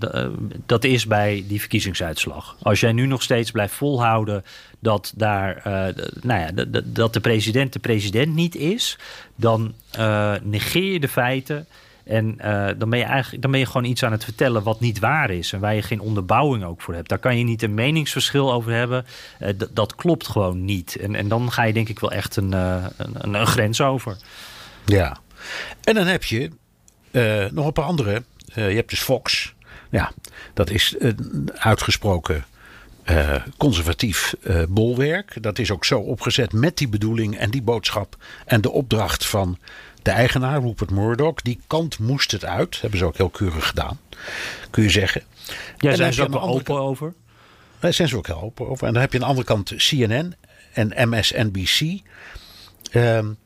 [0.65, 2.55] dat is bij die verkiezingsuitslag.
[2.61, 4.43] Als jij nu nog steeds blijft volhouden
[4.79, 5.61] dat, daar,
[6.21, 8.97] nou ja, dat de president de president niet is,
[9.35, 9.73] dan
[10.43, 11.67] negeer je de feiten.
[12.09, 14.79] En uh, dan, ben je eigenlijk, dan ben je gewoon iets aan het vertellen wat
[14.79, 15.53] niet waar is.
[15.53, 17.09] En waar je geen onderbouwing ook voor hebt.
[17.09, 19.05] Daar kan je niet een meningsverschil over hebben.
[19.39, 20.95] Uh, dat klopt gewoon niet.
[20.95, 24.17] En, en dan ga je denk ik wel echt een, uh, een, grens over.
[24.85, 25.17] Ja.
[25.83, 26.51] En dan heb je
[27.51, 28.23] nog een paar andere.
[28.53, 29.53] je hebt dus Fox.
[29.89, 30.11] Ja,
[30.53, 32.45] dat is een uitgesproken
[33.57, 34.35] conservatief
[34.69, 35.37] bolwerk.
[35.41, 39.57] Dat is ook zo opgezet met die bedoeling en die boodschap en de opdracht van
[40.09, 41.41] de eigenaar, Rupert Murdoch.
[41.41, 42.81] Die kant moest het uit.
[42.81, 43.99] Hebben ze ook heel keurig gedaan,
[44.69, 45.23] kun je zeggen.
[45.77, 47.13] Ja, zijn ze ook wel open kant, over?
[47.79, 48.87] Daar zijn ze ook heel open over.
[48.87, 50.35] En dan heb je aan de andere kant CNN
[50.73, 52.01] en MSNBC.
[52.93, 53.37] Um,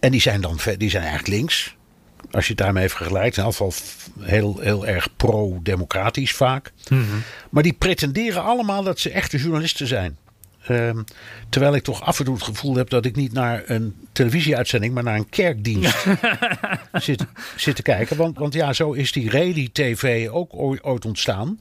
[0.00, 1.76] en die zijn dan die zijn eigenlijk links.
[2.30, 3.36] Als je het daarmee vergelijkt.
[3.36, 3.72] In ieder geval
[4.20, 6.72] heel, heel erg pro-democratisch vaak.
[6.88, 7.22] Mm -hmm.
[7.50, 10.16] Maar die pretenderen allemaal dat ze echte journalisten zijn.
[10.70, 11.04] Um,
[11.48, 14.94] terwijl ik toch af en toe het gevoel heb dat ik niet naar een televisieuitzending,
[14.94, 16.06] maar naar een kerkdienst
[16.92, 17.24] zit,
[17.56, 18.16] zit te kijken.
[18.16, 20.50] Want, want ja, zo is die Redi-TV ook
[20.82, 21.60] ooit ontstaan.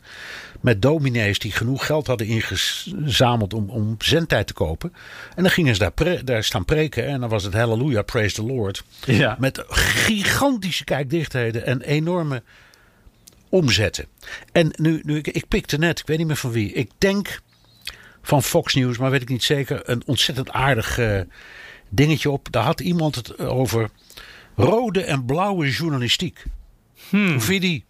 [0.62, 4.94] Met dominees die genoeg geld hadden ingezameld om, om zendtijd te kopen.
[5.36, 7.06] En dan gingen ze daar, pre, daar staan preken.
[7.06, 8.84] En dan was het Halleluja, praise the Lord.
[9.06, 9.36] Ja.
[9.40, 12.44] Met gigantische kijkdichtheden en enorme
[13.50, 14.06] omzetten.
[14.52, 16.74] En nu, nu ik, ik pikte net, ik weet niet meer van wie.
[16.74, 17.40] Ik denk
[18.28, 19.90] van Fox News, maar weet ik niet zeker.
[19.90, 21.22] Een ontzettend aardig uh,
[21.90, 22.48] dingetje op.
[22.52, 23.90] Daar had iemand het over
[24.56, 26.44] rode en blauwe journalistiek.
[27.10, 27.32] Hmm.
[27.32, 27.86] Hoe vind je die?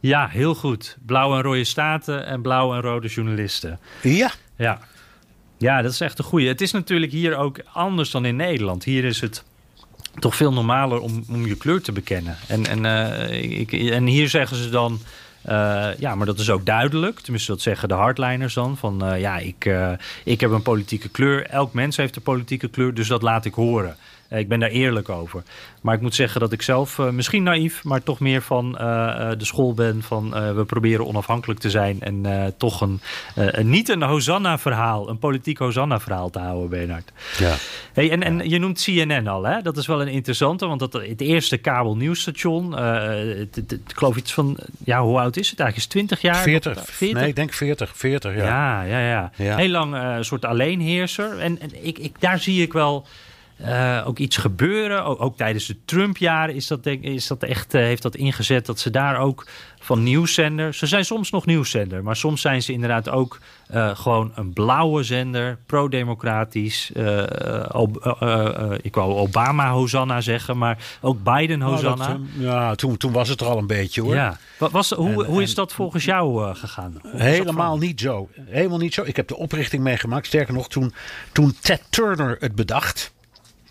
[0.00, 0.96] Ja, heel goed.
[1.06, 3.78] Blauwe en rode staten en blauwe en rode journalisten.
[4.02, 4.32] Ja.
[4.56, 4.80] Ja.
[5.58, 6.48] Ja, dat is echt een goeie.
[6.48, 8.84] Het is natuurlijk hier ook anders dan in Nederland.
[8.84, 9.44] Hier is het
[10.18, 12.36] toch veel normaler om, om je kleur te bekennen.
[12.46, 15.00] En, en, uh, ik, en hier zeggen ze dan...
[15.48, 17.20] Uh, ja, maar dat is ook duidelijk.
[17.20, 18.76] Tenminste, dat zeggen de hardliners dan.
[18.76, 19.90] Van uh, ja, ik, uh,
[20.24, 21.46] ik heb een politieke kleur.
[21.46, 23.96] Elk mens heeft een politieke kleur, dus dat laat ik horen.
[24.32, 25.42] Uh, ik ben daar eerlijk over.
[25.80, 29.74] Maar ik moet zeggen dat ik zelf misschien naïef, maar toch meer van de school
[29.74, 30.02] ben.
[30.02, 32.00] Van we proberen onafhankelijk te zijn.
[32.00, 33.00] En toch een,
[33.34, 37.12] een, niet een Hosanna-verhaal, een politiek Hosanna-verhaal te houden, Bernard.
[37.38, 37.54] Ja.
[37.92, 39.62] Hey, en, en je noemt CNN al, hè?
[39.62, 42.78] Dat is wel een interessante, want dat, het eerste kabelnieuwsstation.
[43.52, 45.76] ik geloof iets van, ja, hoe oud is het eigenlijk?
[45.76, 46.42] Is 20 jaar?
[46.42, 46.84] 40.
[46.84, 47.18] 40?
[47.18, 47.92] Nee, ik denk 40.
[47.96, 48.44] 40 ja.
[48.44, 49.30] Ja, ja, ja.
[49.36, 49.56] Ja.
[49.56, 51.38] Heel lang een soort alleenheerser.
[51.38, 53.06] En, en ik, ik, daar zie ik wel
[53.60, 55.04] uh, ook iets gebeuren.
[55.04, 58.66] Ook, ook tijdens de Trump-jaren is dat, denk, is dat echt, uh, heeft dat ingezet
[58.66, 59.46] dat ze daar ook
[59.80, 60.74] van nieuwszender.
[60.74, 63.38] Ze zijn soms nog nieuwszender, maar soms zijn ze inderdaad ook
[63.74, 66.90] uh, gewoon een blauwe zender, pro-democratisch.
[68.82, 72.06] ik wou Obama Hosanna zeggen, maar ook Biden Hosanna.
[72.06, 74.14] Nou, dat, ja, toen, toen was het er al een beetje hoor.
[74.14, 74.38] Ja.
[74.58, 77.00] Wat was, hoe, en, hoe is dat volgens jou gegaan?
[77.02, 78.28] Helemaal niet zo.
[78.46, 79.02] Helemaal niet zo.
[79.02, 80.26] Ik heb de oprichting meegemaakt.
[80.26, 80.94] Sterker nog, toen,
[81.32, 83.12] toen Ted Turner het bedacht.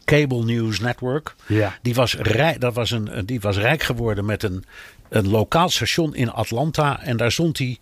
[0.06, 1.36] Cable News Network.
[1.48, 1.78] Ja.
[1.82, 4.64] Die, was rijk, dat was een, die was rijk geworden met een,
[5.10, 7.02] een lokaal station in Atlanta.
[7.02, 7.80] En daar zond hij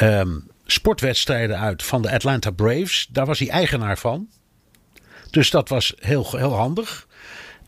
[0.00, 3.08] um, sportwedstrijden uit van de Atlanta Braves.
[3.10, 4.28] Daar was hij eigenaar van.
[5.30, 7.06] Dus dat was heel, heel handig.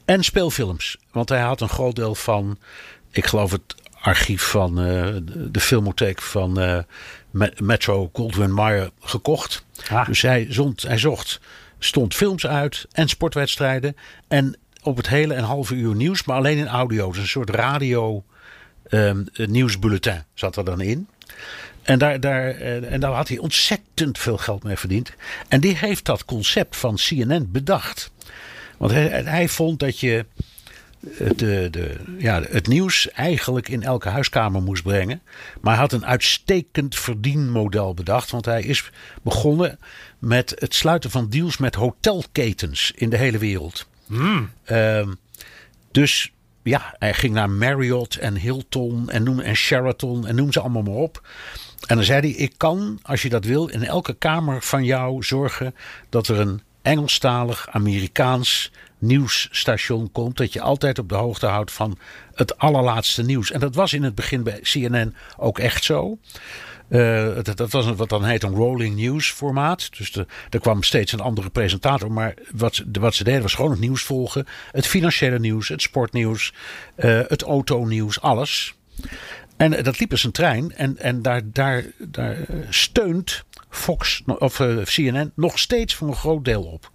[0.05, 0.97] En speelfilms.
[1.13, 2.59] Want hij had een groot deel van,
[3.11, 5.17] ik geloof het archief van uh,
[5.51, 6.79] de filmotheek van uh,
[7.59, 9.65] Metro Goldwyn Mayer gekocht.
[9.91, 10.07] Ah.
[10.07, 11.41] Dus hij, zond, hij zocht
[11.79, 13.97] stond films uit en sportwedstrijden.
[14.29, 17.11] En op het hele een halve uur nieuws, maar alleen in audio.
[17.11, 18.25] Dus een soort radio
[18.91, 21.09] um, nieuwsbulletin zat er dan in.
[21.83, 22.51] En daar, daar,
[22.83, 25.13] en daar had hij ontzettend veel geld mee verdiend.
[25.49, 28.11] En die heeft dat concept van CNN bedacht.
[28.77, 30.27] Want hij, hij vond dat je
[31.37, 35.23] de, de, ja, het nieuws eigenlijk in elke huiskamer moest brengen.
[35.61, 38.31] Maar hij had een uitstekend verdienmodel bedacht.
[38.31, 38.91] Want hij is
[39.23, 39.79] begonnen
[40.19, 43.87] met het sluiten van deals met hotelketens in de hele wereld.
[44.07, 44.51] Mm.
[44.67, 45.09] Uh,
[45.91, 50.61] dus ja, hij ging naar Marriott en Hilton en, noem, en Sheraton en noem ze
[50.61, 51.27] allemaal maar op.
[51.87, 55.23] En dan zei hij: Ik kan, als je dat wil, in elke kamer van jou
[55.23, 55.75] zorgen
[56.09, 60.37] dat er een Engelstalig, Amerikaans nieuwsstation komt.
[60.37, 61.99] Dat je altijd op de hoogte houdt van
[62.35, 63.51] het allerlaatste nieuws.
[63.51, 66.19] En dat was in het begin bij CNN ook echt zo.
[66.89, 69.97] Uh, dat, dat, was een, wat dan heet een rolling news formaat.
[69.97, 72.13] Dus de, er kwam steeds een andere presentator.
[72.13, 74.47] Maar wat, wat ze deden was gewoon het nieuws volgen.
[74.71, 76.53] Het financiële nieuws, het sportnieuws,
[76.97, 78.75] uh, het autonieuws, alles.
[79.57, 80.75] En dat liep als een trein.
[80.75, 82.37] En, en daar, daar, daar
[82.69, 86.91] steunt Fox of CNN nog steeds voor een groot deel op.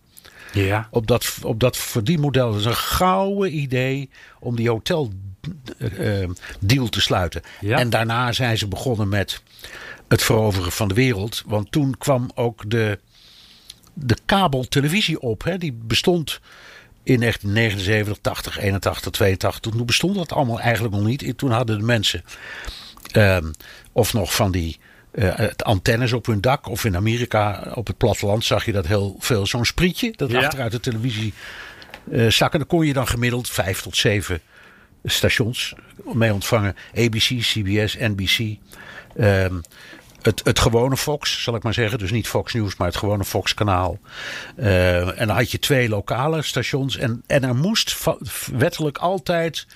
[0.54, 0.88] Ja.
[0.92, 2.52] Op dat, op dat verdienmodel.
[2.52, 5.12] Dat is een gouden idee om die hotel
[6.60, 7.42] deal te sluiten.
[7.60, 7.78] Ja.
[7.78, 9.42] En daarna zijn ze begonnen met
[10.08, 11.44] het veroveren van de wereld.
[11.46, 13.00] Want toen kwam ook de,
[13.94, 15.44] de kabeltelevisie op.
[15.44, 15.58] Hè?
[15.58, 16.40] Die bestond
[17.04, 19.72] in 1979, 80, 81, 82.
[19.72, 21.38] Toen bestond dat allemaal eigenlijk nog niet.
[21.38, 22.24] Toen hadden de mensen
[23.16, 23.52] um,
[23.92, 24.80] of nog van die
[25.14, 26.68] uh, antennes op hun dak.
[26.70, 29.48] Of in Amerika op het platteland zag je dat heel veel.
[29.48, 30.40] Zo'n sprietje dat Ja.
[30.40, 31.34] achteruit de televisie
[32.12, 32.60] uh, zakken.
[32.60, 34.42] Daar kon je dan gemiddeld vijf tot zeven
[35.04, 35.74] stations
[36.14, 36.76] mee ontvangen.
[36.96, 38.58] ABC, CBS, NBC.
[39.20, 39.62] Um,
[40.22, 42.00] het, het gewone Fox, zal ik maar zeggen.
[42.00, 44.00] Dus niet Fox News, maar het gewone Fox kanaal.
[44.58, 46.98] Uh, en dan had je twee lokale stations.
[46.98, 48.04] En, en er moest
[48.52, 49.68] wettelijk altijd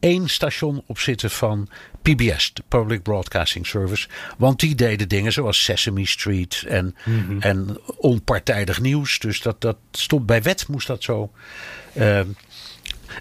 [0.00, 1.68] één station op zitten van
[2.02, 4.08] PBS, de Public Broadcasting Service.
[4.38, 7.40] Want die deden dingen zoals Sesame Street en, mm -hmm.
[7.40, 9.18] en onpartijdig nieuws.
[9.18, 11.32] Dus dat, dat stond bij wet, moest dat zo.
[11.94, 12.20] Uh,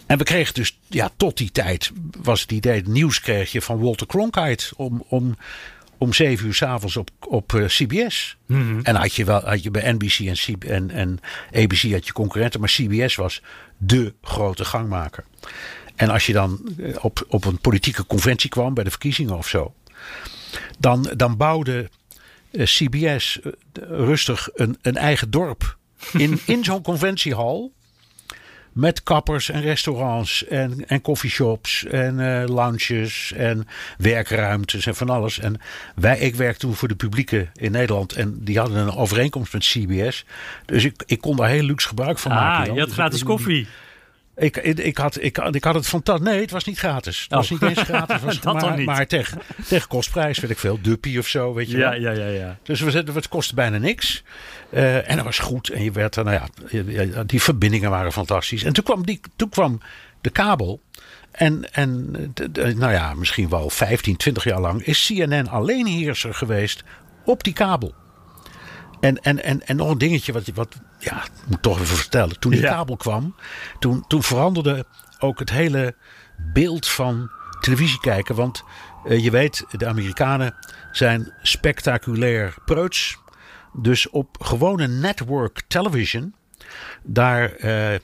[0.06, 3.62] en we kregen dus, ja, tot die tijd was het idee, het nieuws kreeg je
[3.62, 5.38] van Walter Cronkite om, om,
[5.98, 8.38] om zeven uur s'avonds op, op uh, CBS.
[8.46, 8.80] Mm -hmm.
[8.84, 11.20] En had je, wel, had je bij NBC en, C en, en
[11.52, 13.42] ABC had je concurrenten, maar CBS was
[13.78, 15.24] de grote gangmaker.
[15.96, 19.74] En als je dan op, op een politieke conventie kwam, bij de verkiezingen of zo,
[20.80, 21.90] dan, dan bouwde
[22.52, 23.40] uh, CBS
[23.74, 25.78] rustig een, een eigen dorp
[26.14, 27.72] in, in zo'n conventiehal.
[28.74, 35.40] Met kappers en restaurants en, en coffeeshops en uh, lounges en werkruimtes en van alles.
[35.40, 35.62] En
[35.96, 39.64] wij, ik werkte toen voor de publieke in Nederland en die hadden een overeenkomst met
[39.66, 40.26] CBS.
[40.66, 42.70] Dus ik, ik kon daar heel luxe gebruik van ah, maken.
[42.70, 43.68] Ah, je had gratis koffie.
[44.36, 46.28] Ik, ik, had, ik, ik had het fantastisch.
[46.28, 47.22] Nee, het was niet gratis.
[47.22, 47.62] Het was Oh.
[47.62, 48.16] niet eens gratis.
[48.16, 48.86] Het was Dat dan maar, niet.
[48.86, 50.80] maar tegen, tegen kostprijs, weet ik veel.
[50.82, 52.00] Duppie of zo, weet je Ja, wel.
[52.00, 52.58] ja, ja, ja.
[52.64, 54.24] Dus we zetten, het kostte bijna niks.
[54.74, 55.70] Eh, en dat was goed.
[55.70, 56.40] En je werd, er, nou
[56.72, 58.64] ja, die verbindingen waren fantastisch.
[58.64, 59.80] En toen kwam, die, toen kwam
[60.22, 60.82] de kabel.
[61.32, 66.34] En, en de- de- nou ja, misschien wel 15, 20 jaar lang is CNN alleenheerser
[66.34, 66.84] geweest
[67.26, 67.94] op die kabel.
[69.00, 72.40] En, en, en, en nog een dingetje wat, wat ja, ik moet toch even vertellen.
[72.40, 72.70] Toen die Ja.
[72.74, 73.36] kabel kwam,
[73.80, 74.86] toen, toen veranderde
[75.20, 75.96] ook het hele
[76.54, 77.30] beeld van
[77.62, 78.36] televisie kijken.
[78.36, 78.64] Want
[79.06, 80.56] eh, je weet, de Amerikanen
[80.92, 83.18] zijn spectaculair preuts.
[83.74, 86.34] Dus op gewone network television,
[87.04, 88.00] daar, eh,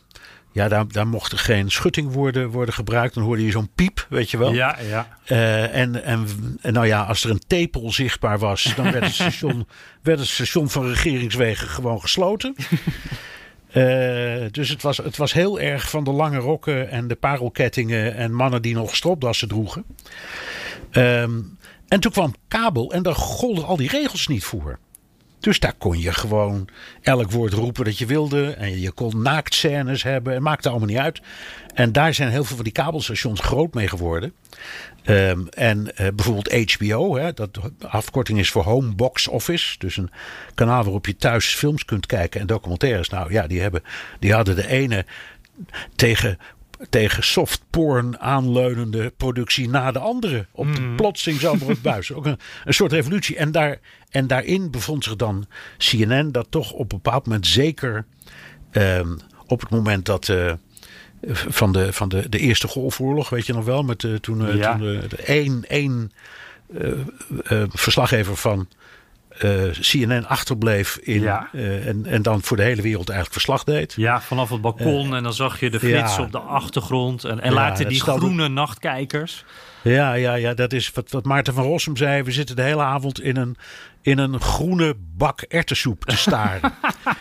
[0.52, 3.14] ja, daar, daar mocht er geen schutting worden, worden gebruikt.
[3.14, 4.54] Dan hoorde je zo'n piep, weet je wel.
[4.54, 5.18] Ja, ja.
[5.26, 6.28] Eh, en, en,
[6.62, 9.68] en nou ja, als er een tepel zichtbaar was, dan werd het station,
[10.02, 12.56] werd het station van regeringswegen gewoon gesloten.
[13.70, 18.16] Eh, dus het was, het was heel erg van de lange rokken en de parelkettingen
[18.16, 19.86] en mannen die nog stropdassen droegen.
[20.92, 21.42] Ehm,
[21.88, 24.80] en toen kwam kabel en daar golden al die regels niet voor.
[25.40, 26.68] Dus daar kon je gewoon
[27.02, 28.52] elk woord roepen dat je wilde.
[28.52, 30.34] En je kon naaktscènes hebben.
[30.34, 31.22] Het maakte allemaal niet uit.
[31.74, 34.34] En daar zijn heel veel van die kabelstations groot mee geworden.
[35.04, 39.78] Ehm, en eh, bijvoorbeeld HBO, hè, dat afkorting is voor Home Box Office.
[39.78, 40.12] Dus een
[40.56, 43.10] kanaal waarop je thuis films kunt kijken en documentaires.
[43.10, 43.84] Nou ja, die, hebben,
[44.20, 45.06] die hadden de ene
[45.96, 46.38] tegen,
[46.90, 50.46] tegen softporn aanleunende productie na de andere.
[50.52, 52.14] Op de plotseling zomaar het buis.
[52.14, 53.36] Ook een, een soort revolutie.
[53.38, 55.46] En, daar, en daarin bevond zich dan
[55.78, 58.06] CNN dat toch op een bepaald moment zeker
[58.72, 60.30] ehm, op het moment dat...
[60.30, 60.54] eh,
[61.48, 63.84] van de, van de, de Eerste Golfoorlog, weet je nog wel?
[63.84, 64.72] Met, eh, toen eh, Ja.
[64.78, 66.12] toen de één, één
[67.70, 68.68] verslaggever van
[69.40, 71.50] eh, CNN achterbleef in, Ja.
[71.54, 73.94] eh, en, en dan voor de hele wereld eigenlijk verslag deed.
[73.96, 76.22] Ja, vanaf het balkon en dan zag je de flits ja.
[76.24, 77.24] op de achtergrond.
[77.24, 79.46] En, en Ja, later die groene nachtkijkers.
[79.84, 82.24] Ja, ja, ja, dat is wat, wat Maarten van Rossum zei.
[82.24, 83.56] We zitten de hele avond in een,
[84.02, 86.62] in een groene bak erwtensoep te staren.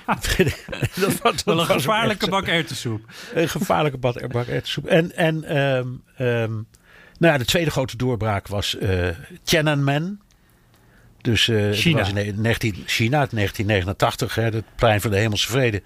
[0.07, 3.01] dat was, Wel een gevaarlijke echt- bak erwtensoep.
[3.35, 4.87] Een gevaarlijke bak erwtensoep.
[4.87, 6.53] En, en ehm, ehm,
[7.19, 9.09] nou ja, de tweede grote doorbraak was eh
[9.43, 10.21] Tiananmen.
[11.21, 11.99] Dus het China.
[11.99, 15.83] was in ne- 19, China, uit 1989, hè, het plein van de hemelse vrede.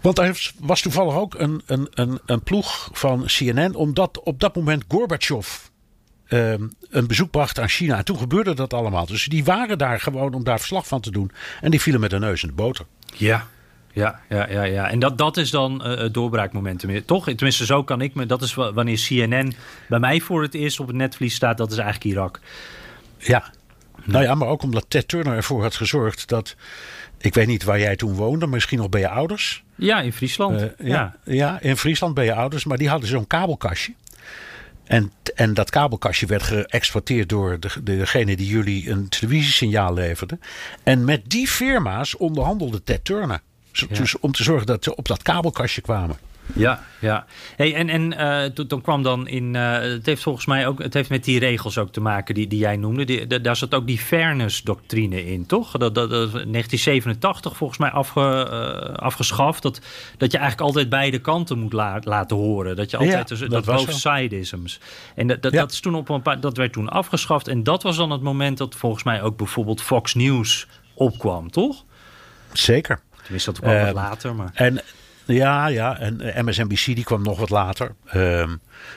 [0.00, 4.54] Want er was toevallig ook een, een, een, een ploeg van CNN, omdat op dat
[4.56, 5.48] moment Gorbachev
[6.26, 7.96] ehm, een bezoek bracht aan China.
[7.96, 9.06] En toen gebeurde dat allemaal.
[9.06, 11.30] Dus die waren daar gewoon om daar verslag van te doen.
[11.60, 12.86] En die vielen met de neus in de boter.
[13.14, 13.46] Ja.
[13.92, 14.90] Ja, ja, ja, ja.
[14.90, 16.84] En dat, dat is dan eh, het doorbraakmoment.
[17.06, 17.24] Toch?
[17.24, 18.26] Tenminste, zo kan ik me.
[18.26, 19.52] Dat is wa- wanneer CNN
[19.88, 21.58] bij mij voor het eerst op het netvlies staat.
[21.58, 22.40] Dat is eigenlijk Irak.
[23.18, 23.52] Ja.
[24.04, 26.56] Nou ja, maar ook omdat Ted Turner ervoor had gezorgd dat.
[27.18, 29.64] Ik weet niet waar jij toen woonde, misschien nog bij je ouders.
[29.74, 30.60] Ja, in Friesland.
[30.60, 31.16] Eh, ja.
[31.24, 32.64] ja, ja, in Friesland bij je ouders.
[32.64, 33.94] Maar die hadden zo'n kabelkastje.
[34.84, 40.38] En, en dat kabelkastje werd geëxporteerd door de, degene die jullie een televisiesignaal leverde.
[40.82, 43.40] En met die firma's onderhandelde Ted Turner.
[43.72, 43.86] Ja.
[43.88, 46.16] dus om te zorgen dat ze op dat kabelkastje kwamen.
[46.52, 47.26] Ja, ja.
[47.56, 49.56] Hey, en en eh, toen, toen kwam dan in.
[49.56, 50.82] eh, het heeft volgens mij ook.
[50.82, 53.04] Het heeft met die regels ook te maken die, die jij noemde.
[53.04, 55.70] Die, da- daar zat ook die fairness-doctrine in, toch?
[55.70, 59.62] Dat, dat, dat 1987 volgens mij afge, eh, afgeschaft.
[59.62, 59.80] Dat,
[60.16, 62.76] dat je eigenlijk altijd beide kanten moet la- laten horen.
[62.76, 63.16] Dat je altijd.
[63.28, 64.06] Ja, dus, dat both.
[65.14, 65.60] En dat, dat, Ja.
[65.60, 67.48] dat, is toen op een paar, dat werd toen afgeschaft.
[67.48, 71.84] En dat was dan het moment dat volgens mij ook bijvoorbeeld Fox News opkwam, toch?
[72.52, 73.00] Zeker.
[73.22, 74.34] Tenminste, dat kwam wat later.
[74.34, 74.50] Maar...
[74.54, 74.80] En
[75.26, 77.94] ja, ja, en eh, MSNBC die kwam nog wat later.
[78.06, 78.56] Ehm,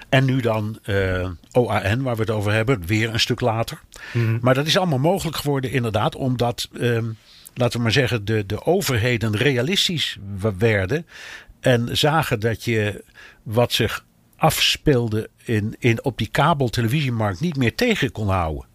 [0.10, 3.82] en nu dan eh, OAN, waar we het over hebben, weer een stuk later.
[4.42, 7.06] Maar dat is allemaal mogelijk geworden, inderdaad, omdat, ehm,
[7.54, 10.18] laten we maar zeggen, de, de overheden realistisch
[10.58, 11.06] werden.
[11.60, 13.04] En zagen dat je
[13.44, 18.67] wat zich afspeelde in, in, op die kabeltelevisiemarkt niet meer tegen kon houden.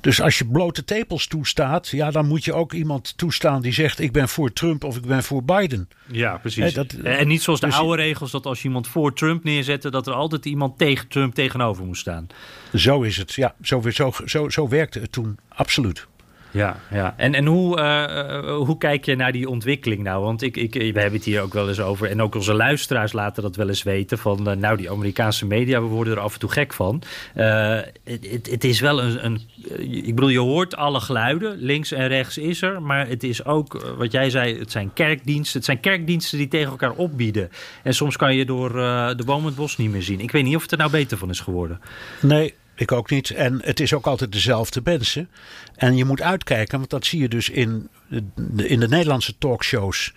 [0.00, 4.00] Dus als je blote tepels toestaat, ja, dan moet je ook iemand toestaan die zegt:
[4.00, 5.88] Ik ben voor Trump of ik ben voor Biden.
[6.06, 6.74] Ja, precies.
[6.74, 9.90] Dat- en niet zoals de dus- oude regels dat als je iemand voor Trump neerzette,
[9.90, 12.26] dat er altijd iemand tegen Trump tegenover moest staan.
[12.74, 13.32] Zo is het.
[13.34, 15.38] Ja, zo, zo, zo, zo werkte het toen.
[15.48, 16.06] Absoluut.
[16.52, 17.14] Ja, ja.
[17.16, 20.24] En, en hoe, eh, eh, hoe kijk je naar die ontwikkeling nou?
[20.24, 22.10] Want ik, ik, we hebben het hier ook wel eens over.
[22.10, 24.18] En ook onze luisteraars laten dat wel eens weten.
[24.18, 27.02] Van eh, nou, die Amerikaanse media, we worden er af en toe gek van.
[27.34, 29.40] Eh, Het het- het is wel een, een.
[30.04, 31.56] Ik bedoel, je hoort alle geluiden.
[31.58, 32.82] Links en rechts is er.
[32.82, 35.56] Maar het is ook, wat jij zei, het zijn kerkdiensten.
[35.56, 37.50] Het zijn kerkdiensten die tegen elkaar opbieden.
[37.82, 40.20] En soms kan je door eh, de boom het bos niet meer zien.
[40.20, 41.80] Ik weet niet of het er nou beter van is geworden.
[42.20, 43.30] Nee, ik ook niet.
[43.30, 45.28] En het is ook altijd dezelfde mensen.
[45.76, 47.88] En je moet uitkijken, want dat zie je dus in
[48.34, 50.12] de, in de Nederlandse talkshows.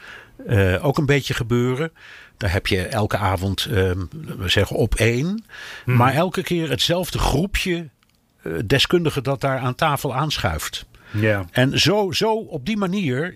[0.47, 1.91] eh, ook een beetje gebeuren.
[2.37, 3.99] Daar heb je elke avond, ehm,
[4.37, 5.43] we zeggen op één.
[5.85, 7.89] Maar elke keer hetzelfde groepje
[8.43, 10.85] uh, deskundigen dat daar aan tafel aanschuift.
[11.11, 11.45] Ja.
[11.51, 13.35] En zo, zo op die manier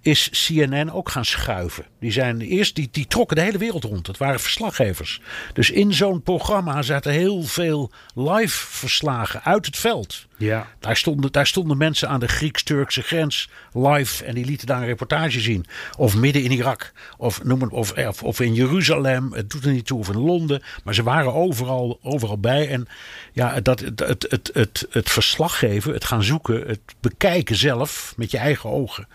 [0.00, 1.86] is CNN ook gaan schuiven.
[2.00, 4.06] Die, zijn eerst, die, die trokken de hele wereld rond.
[4.06, 5.20] Het waren verslaggevers.
[5.52, 10.28] Dus in zo'n programma zaten heel veel live verslagen uit het veld.
[10.40, 10.66] Ja.
[10.78, 14.86] Daar stonden, daar stonden mensen aan de Grieks-Turkse grens live en die lieten daar een
[14.86, 15.66] reportage zien.
[15.96, 19.72] Of midden in Irak, of, noem het, of, of, of in Jeruzalem, het doet er
[19.72, 20.62] niet toe, of in Londen.
[20.84, 22.68] Maar ze waren overal, overal bij.
[22.68, 22.88] En
[23.32, 28.14] ja, dat, het, het, het, het, het verslag geven, het gaan zoeken, het bekijken zelf
[28.16, 29.08] met je eigen ogen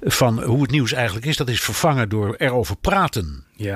[0.00, 3.44] van hoe het nieuws eigenlijk is, dat is vervangen door erover praten.
[3.56, 3.74] Ja.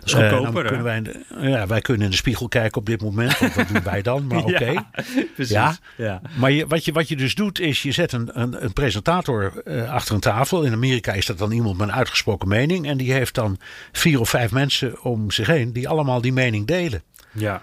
[0.00, 3.02] Dat is Eh, goedkoper, wij, de- ja, wij kunnen in de spiegel kijken op dit
[3.02, 3.38] moment.
[3.38, 4.26] Want wat doen wij dan?
[4.26, 4.64] Maar oké.
[4.70, 4.90] Ja,
[5.34, 5.52] precies.
[5.54, 5.76] Ja.
[5.96, 6.20] Ja.
[6.36, 9.62] Maar je, wat, je, wat je dus doet, is je zet een, een, een presentator
[9.64, 10.62] eh, achter een tafel.
[10.62, 12.86] In Amerika is dat dan iemand met een uitgesproken mening.
[12.86, 13.58] En die heeft dan
[13.92, 17.02] vier of vijf mensen om zich heen die allemaal die mening delen.
[17.32, 17.62] Ja.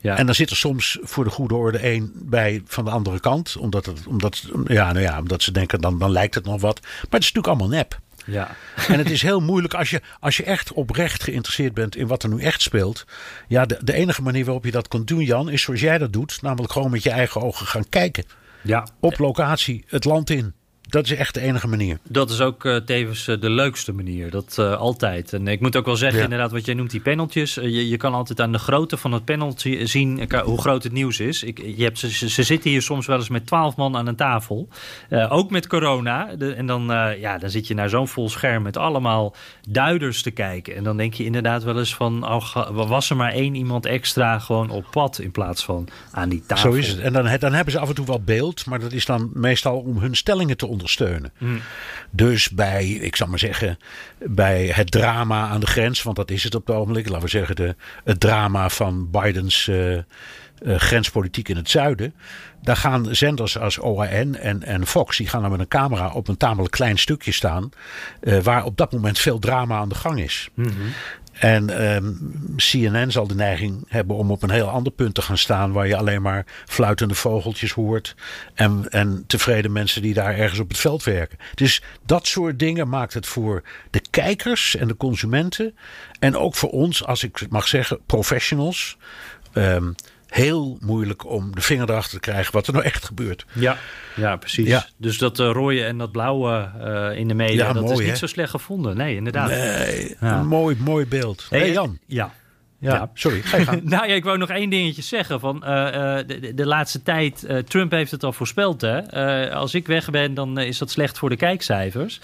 [0.00, 0.16] Ja.
[0.16, 3.56] En dan zit er soms voor de goede orde één bij van de andere kant.
[3.56, 6.80] Omdat, het, omdat, ja, nou ja, omdat ze denken, dan, dan lijkt het nog wat.
[6.82, 8.00] Maar het is natuurlijk allemaal nep.
[8.24, 8.50] Ja.
[8.88, 12.22] En het is heel moeilijk als je, als je echt oprecht geïnteresseerd bent in wat
[12.22, 13.04] er nu echt speelt.
[13.48, 16.12] Ja, de, de enige manier waarop je dat kunt doen, Jan, is zoals jij dat
[16.12, 16.42] doet.
[16.42, 18.24] Namelijk gewoon met je eigen ogen gaan kijken.
[18.62, 18.86] ja.
[19.00, 20.54] Op locatie, het land in.
[20.94, 21.98] Dat is echt de enige manier.
[22.08, 24.30] Dat is ook eh, tevens eh, de leukste manier.
[24.30, 25.32] Dat eh, altijd.
[25.32, 26.24] En ik moet ook wel zeggen, Ja.
[26.24, 27.54] inderdaad, wat jij noemt, die paneltjes.
[27.54, 31.20] je, je kan altijd aan de grootte van het paneltje zien hoe groot het nieuws
[31.20, 31.42] is.
[31.42, 34.16] Ik, je hebt, ze, ze- zitten hier soms wel eens met twaalf man aan een
[34.16, 34.68] tafel.
[35.28, 36.34] Ook met corona.
[36.38, 36.84] De- en dan,
[37.20, 39.34] ja, dan zit je naar zo'n vol scherm met allemaal
[39.68, 40.76] duiders te kijken.
[40.76, 44.38] En dan denk je inderdaad wel eens van, oh, was er maar één iemand extra
[44.38, 46.72] gewoon op pad in plaats van aan die tafel.
[46.72, 46.98] Zo is het.
[46.98, 49.78] En dan, dan hebben ze af en toe wel beeld, maar dat is dan meestal
[49.78, 51.32] om hun stellingen te ondersteunen.
[52.10, 53.78] Dus bij, ik zal maar zeggen,
[54.18, 57.28] bij het drama aan de grens, want dat is het op het ogenblik, laten we
[57.28, 57.74] zeggen, de,
[58.04, 60.02] het drama van Bidens eh, eh,
[60.64, 62.14] grenspolitiek in het zuiden.
[62.62, 66.28] Daar gaan zenders als OAN en, en Fox, die gaan dan met een camera op
[66.28, 67.70] een tamelijk klein stukje staan,
[68.20, 70.48] eh, waar op dat moment veel drama aan de gang is.
[71.34, 72.12] En ehm,
[72.56, 75.72] CNN zal de neiging hebben om op een heel ander punt te gaan staan.
[75.72, 78.14] Waar je alleen maar fluitende vogeltjes hoort.
[78.54, 81.38] En, en tevreden mensen die daar ergens op het veld werken.
[81.54, 85.76] Dus dat soort dingen maakt het voor de kijkers en de consumenten.
[86.18, 88.96] En ook voor ons, als ik mag zeggen, professionals.
[89.52, 89.92] ehm,
[90.34, 93.46] heel moeilijk om de vinger erachter te krijgen wat er nou echt gebeurt.
[93.52, 93.76] Ja,
[94.16, 94.68] ja precies.
[94.68, 94.86] Ja.
[94.96, 98.00] Dus dat eh, rode en dat blauwe eh, in de media, Ja, dat mooi, is
[98.00, 98.16] niet hè?
[98.16, 98.96] zo slecht gevonden.
[98.96, 99.48] Nee, inderdaad.
[99.48, 100.38] Nee, Ja.
[100.38, 101.46] een mooi, mooi beeld.
[101.50, 101.98] Hey, Jan.
[102.06, 102.32] Ja.
[102.84, 103.42] Ja, sorry.
[103.82, 105.40] Nou ja, ik wou nog één dingetje zeggen.
[105.40, 108.80] Van, eh, eh, de, de- laatste tijd, eh, Trump heeft het al voorspeld.
[108.80, 109.00] Hè?
[109.54, 112.20] Als ik weg ben, dan is dat slecht voor de kijkcijfers.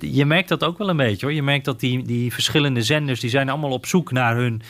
[0.00, 1.34] Je merkt dat ook wel een beetje hoor.
[1.34, 4.62] Je merkt dat die, die verschillende zenders, die zijn allemaal op zoek naar hun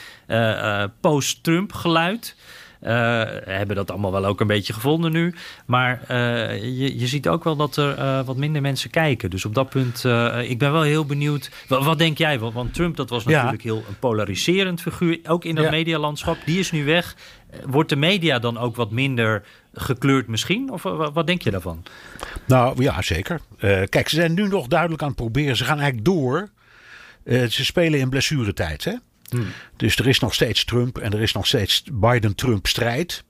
[0.99, 2.35] post-Trump geluid.
[2.81, 5.33] Eh, hebben dat allemaal wel ook een beetje gevonden nu.
[5.65, 6.17] Maar eh,
[6.61, 9.29] je, je ziet ook wel dat er eh, wat minder mensen kijken.
[9.29, 10.03] Dus op dat punt,
[10.49, 11.51] ik ben wel heel benieuwd.
[11.67, 12.39] Wat, wat denk jij?
[12.39, 13.29] Want, want Trump, dat was Ja.
[13.29, 15.19] natuurlijk heel een polariserend figuur.
[15.23, 15.69] Ook in dat Ja.
[15.71, 16.37] medialandschap.
[16.45, 17.15] Die is nu weg.
[17.65, 20.71] Wordt de media dan ook wat minder gekleurd misschien?
[20.71, 21.83] Of wat, denk je daarvan?
[22.45, 23.39] Nou ja, zeker.
[23.89, 25.55] Kijk, ze zijn nu nog duidelijk aan het proberen.
[25.55, 26.49] Ze gaan eigenlijk door.
[27.25, 28.83] Ze spelen in blessuretijd.
[28.83, 28.93] Hè?
[29.77, 33.23] Dus er is nog steeds Trump en er is nog steeds Biden-Trump strijd.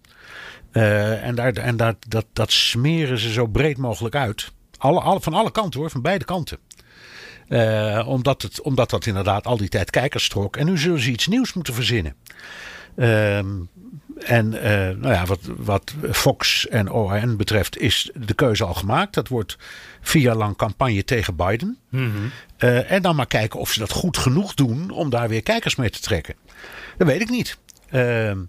[0.71, 4.51] Eh, en daar, en daar, dat, dat smeren ze zo breed mogelijk uit.
[4.77, 6.57] Alle, van alle kanten hoor, van beide kanten.
[7.47, 10.57] Eh, omdat, het, omdat dat inderdaad al die tijd kijkers trok.
[10.57, 12.15] En nu zullen ze iets nieuws moeten verzinnen.
[12.95, 13.47] Ehm,
[14.17, 19.13] en eh, nou ja, wat, wat Fox en OAN betreft is de keuze al gemaakt.
[19.13, 19.57] Dat wordt
[20.01, 21.77] vier jaar lang campagne tegen Biden.
[22.61, 25.75] Eh, en dan maar kijken of ze dat goed genoeg doen om daar weer kijkers
[25.75, 26.35] mee te trekken.
[26.97, 27.57] Dat weet ik niet.
[27.89, 28.39] Ehm,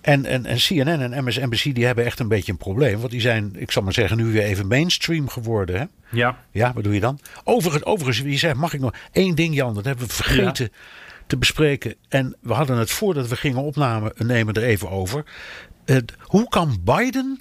[0.00, 2.98] en, en, en CNN en MSNBC die hebben echt een beetje een probleem.
[2.98, 5.78] Want die zijn, ik zal maar zeggen, nu weer even mainstream geworden.
[5.78, 5.84] Hè?
[6.10, 6.38] Ja.
[6.50, 7.20] Ja, wat doe je dan?
[7.44, 9.74] Overigens, overigens wie zegt, mag ik nog één ding, Jan?
[9.74, 10.72] Dat hebben we vergeten
[11.26, 11.94] te bespreken.
[12.08, 15.24] En we hadden het voordat we gingen opnemen nemen er even over.
[16.20, 17.40] Hoe kan Biden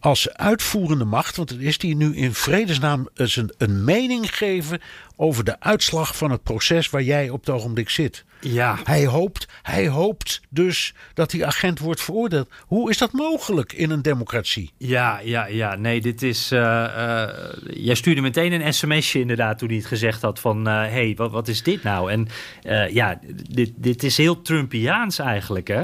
[0.00, 4.80] als uitvoerende macht, want het is die nu in vredesnaam eens een, een mening geven
[5.20, 8.24] over de uitslag van het proces waar jij op het ogenblik zit?
[8.40, 8.78] Ja.
[8.84, 12.48] Hij hoopt, hij hoopt dus dat die agent wordt veroordeeld.
[12.66, 14.72] Hoe is dat mogelijk in een democratie?
[14.76, 15.74] Ja, ja, ja.
[15.74, 16.50] Nee, dit is.
[16.52, 17.28] eh, eh,
[17.70, 20.66] jij stuurde meteen een sms'je inderdaad toen hij het gezegd had van...
[20.66, 22.10] hé, hey, wat, wat is dit nou?
[22.12, 22.28] En
[22.62, 23.18] eh, ja,
[23.50, 25.82] dit, dit is heel Trumpiaans eigenlijk, hè?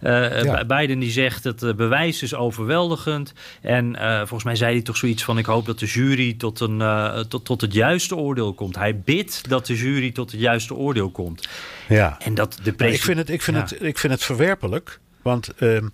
[0.00, 0.64] Eh, Ja.
[0.64, 3.32] Biden die zegt het eh, bewijs is overweldigend.
[3.62, 6.82] En volgens mij zei hij toch zoiets van: Ik hoop dat de jury tot, een,
[7.28, 8.73] tot, tot het juiste oordeel komt.
[8.76, 11.48] Hij bidt dat de jury tot het juiste oordeel komt.
[11.88, 12.16] Ja.
[12.18, 14.98] En dat de ik, vind het, ik, vind het, ik vind het verwerpelijk.
[15.22, 15.92] Want um,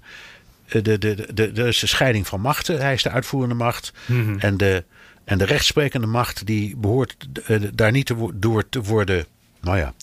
[0.69, 2.81] de, de, de, de, er is een scheiding van machten.
[2.81, 3.93] Hij is de uitvoerende macht.
[4.07, 4.21] Mhm.
[4.21, 4.39] Mm -hmm.
[4.39, 4.85] En de
[5.31, 7.17] en de rechtsprekende macht die behoort
[7.49, 9.27] uh, daar niet te wo door te worden,
[9.61, 9.95] nou ja,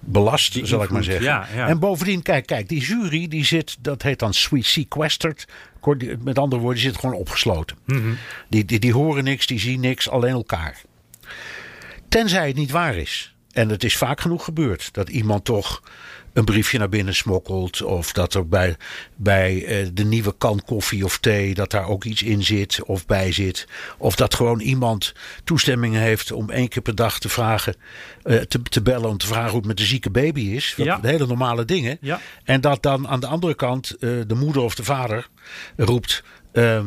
[0.00, 1.24] belast, Die zal ik maar zeggen.
[1.24, 1.68] ja, ja.
[1.68, 5.46] En bovendien, kijk, kijk, die jury die zit, dat heet dan sweet sequestered.
[6.22, 7.76] Met andere woorden, die zit gewoon opgesloten.
[7.84, 8.12] Mhm.
[8.48, 10.80] Die, die, die horen niks, die zien niks, alleen elkaar.
[12.16, 13.34] Tenzij het niet waar is.
[13.52, 15.82] En het is vaak genoeg gebeurd dat iemand toch
[16.32, 17.82] een briefje naar binnen smokkelt.
[17.82, 18.76] Of dat er bij,
[19.16, 23.06] bij uh, de nieuwe kan koffie of thee, dat daar ook iets in zit of
[23.06, 23.68] bij zit.
[23.98, 25.14] Of dat gewoon iemand
[25.44, 27.76] toestemming heeft om één keer per dag te vragen,
[28.24, 30.74] uh, te, te bellen om te vragen hoe het met de zieke baby is.
[30.76, 30.98] Ja.
[30.98, 31.98] De hele normale dingen.
[32.00, 32.20] Ja.
[32.44, 35.28] En dat dan aan de andere kant uh, de moeder of de vader
[35.76, 36.22] roept.
[36.52, 36.86] ehm,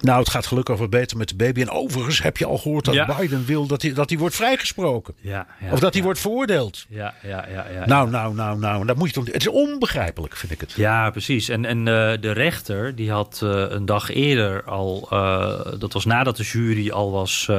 [0.00, 1.60] nou, het gaat gelukkig wat beter met de baby.
[1.60, 3.16] En overigens heb je al gehoord dat Ja.
[3.18, 5.14] Biden wil dat hij, dat hij wordt vrijgesproken.
[5.20, 6.86] Ja, ja, of dat hij wordt veroordeeld.
[6.88, 7.86] Ja, ja, ja, ja.
[7.86, 8.86] Nou, nou, nou, nou.
[8.86, 10.72] Dat moet je toch, het is onbegrijpelijk, vind ik het.
[10.72, 11.48] Ja, precies.
[11.48, 16.04] En, en eh, de rechter die had eh, een dag eerder al, eh, dat was
[16.04, 17.50] nadat de jury al was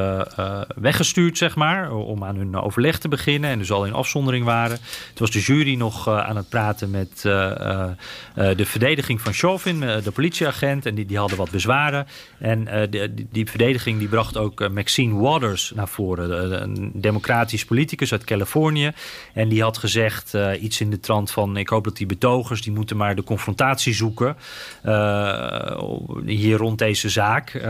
[0.75, 4.77] weggestuurd, zeg maar, om aan hun overleg te beginnen en dus al in afzondering waren.
[4.77, 10.85] Toen was de jury nog aan het praten met de verdediging van Chauvin, de politieagent,
[10.85, 12.07] en die, die hadden wat bezwaren.
[12.39, 16.91] En eh, die, die verdediging die bracht ook eh, Maxine Waters naar voren, eh, een
[16.93, 18.91] democratisch politicus uit Californië.
[19.33, 22.73] En die had gezegd iets in de trant van: ik hoop dat die betogers die
[22.73, 24.35] moeten maar de confrontatie zoeken
[26.25, 27.61] hier rond deze zaak.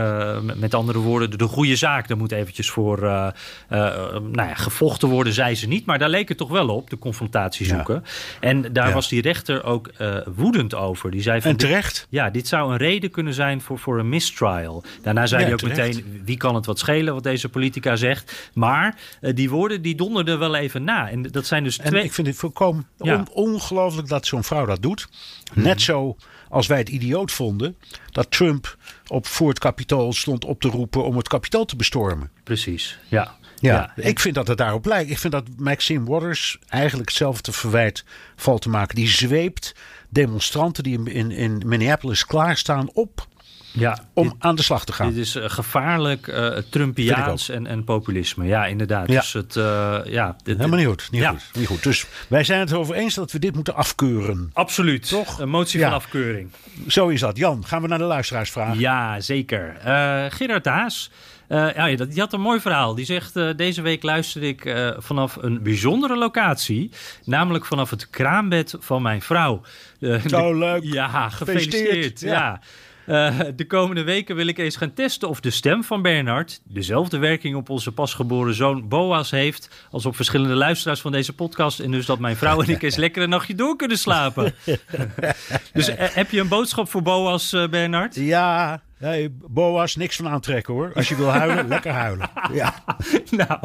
[0.56, 5.32] Met, andere woorden, de, de goede zaak, daar moet eventjes voor nou ja, gevochten worden,
[5.32, 5.86] zei ze niet.
[5.86, 7.74] Maar daar leek het toch wel op, de confrontatie Ja.
[7.74, 8.04] zoeken.
[8.40, 8.94] En daar Ja.
[8.94, 9.90] was die rechter ook
[10.34, 11.10] woedend over.
[11.10, 12.06] Die zei van, En dit- terecht.
[12.10, 14.57] ja, dit zou een reden kunnen zijn voor, voor een mistrial.
[15.02, 15.96] Daarna zei Ja, hij ook terecht.
[15.96, 18.50] meteen, wie kan het wat schelen wat deze politica zegt.
[18.54, 21.10] Maar eh, die woorden die donderden wel even na.
[21.10, 22.04] En dat zijn dus En twee...
[22.04, 23.14] ik vind het volkomen Ja.
[23.16, 25.08] on- ongelooflijk dat zo'n vrouw dat doet.
[25.54, 25.62] Mhm.
[25.62, 26.16] Net zo
[26.48, 27.76] als wij het idioot vonden
[28.10, 32.30] dat Trump op, voor het kapitool stond op te roepen om het kapitool te bestormen.
[32.44, 33.36] Precies, ja.
[33.60, 35.10] Ja, ik vind dat het daarop lijkt.
[35.10, 38.04] Ik vind dat Maxine Waters eigenlijk hetzelfde verwijt
[38.36, 38.94] valt te maken.
[38.94, 39.74] Die zweept
[40.08, 43.26] demonstranten die in, in, in Minneapolis klaarstaan op
[43.72, 45.08] ja, om dit- aan de slag te gaan.
[45.08, 48.46] Dit is eh, gevaarlijk eh Trumpiaans en, en populisme.
[48.46, 49.08] Ja, inderdaad.
[49.08, 49.20] Ja.
[49.20, 51.08] Dus het, eh, ja, dit- Helemaal niet goed.
[51.10, 51.30] Niet, Ja.
[51.30, 51.82] goed niet goed.
[51.82, 54.50] Dus wij zijn het erover eens dat we dit moeten afkeuren.
[54.52, 55.08] Absoluut.
[55.08, 55.38] Toch?
[55.38, 55.86] Een motie Ja.
[55.86, 56.50] van afkeuring.
[56.88, 57.36] Zo is dat.
[57.36, 58.78] Jan, gaan we naar de luisteraarsvraag.
[58.78, 59.76] Ja, zeker.
[59.84, 61.10] Eh Gerard Haas.
[61.48, 62.94] eh, ja, dat- die had een mooi verhaal.
[62.94, 66.90] Die zegt: Deze week luisterde ik vanaf een bijzondere locatie.
[67.24, 69.60] Namelijk vanaf het kraambed van mijn vrouw.
[70.26, 70.82] Zo leuk.
[70.82, 71.84] Ja, gefeliciteerd.
[71.84, 72.32] Gefeliciteerd, Ja.
[72.32, 72.60] ja.
[73.08, 77.18] Eh, de komende weken wil ik eens gaan testen of de stem van Bernard dezelfde
[77.18, 81.80] werking op onze pasgeboren zoon Boas heeft als op verschillende luisteraars van deze podcast.
[81.80, 84.54] En dus dat mijn vrouw en ik eens lekker een nachtje door kunnen slapen.
[85.72, 88.14] dus eh, heb je een boodschap voor Boas, eh, Bernard?
[88.14, 90.92] Ja, hey, Boas, niks van aantrekken hoor.
[90.94, 92.30] Als je wil huilen, lekker huilen.
[92.52, 92.74] Ja.
[93.30, 93.58] nou,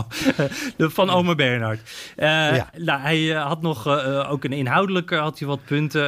[0.77, 1.79] de, van ome Bernard.
[2.15, 2.69] Eh, Ja.
[2.77, 6.01] nou, hij eh, had nog eh, ook een inhoudelijke had hij wat punten.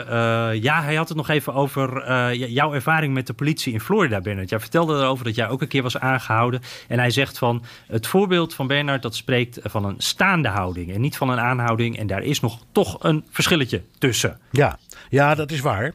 [0.62, 4.50] Ja, hij had het nog even over jouw ervaring met de politie in Florida, Bernard.
[4.50, 6.62] Jij vertelde erover dat jij ook een keer was aangehouden.
[6.88, 11.02] En hij zegt van het voorbeeld van Bernard dat spreekt van een staande houding en
[11.02, 11.98] niet van een aanhouding.
[11.98, 14.40] En daar is nog toch een verschilletje tussen.
[14.52, 14.78] Ja.
[15.10, 15.94] ja, dat is waar.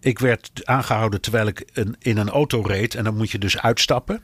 [0.00, 1.64] Ik werd aangehouden terwijl ik
[1.98, 2.94] in een auto reed.
[2.94, 4.22] En dan moet je dus uitstappen.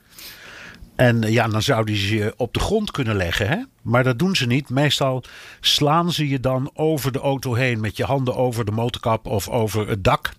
[0.97, 3.47] En eh, ja, dan zouden ze je op de grond kunnen leggen.
[3.47, 3.57] Hè?
[3.81, 4.69] Maar dat doen ze niet.
[4.69, 5.23] Meestal
[5.59, 9.49] slaan ze je dan over de auto heen met je handen over de motorkap of
[9.49, 10.31] over het dak.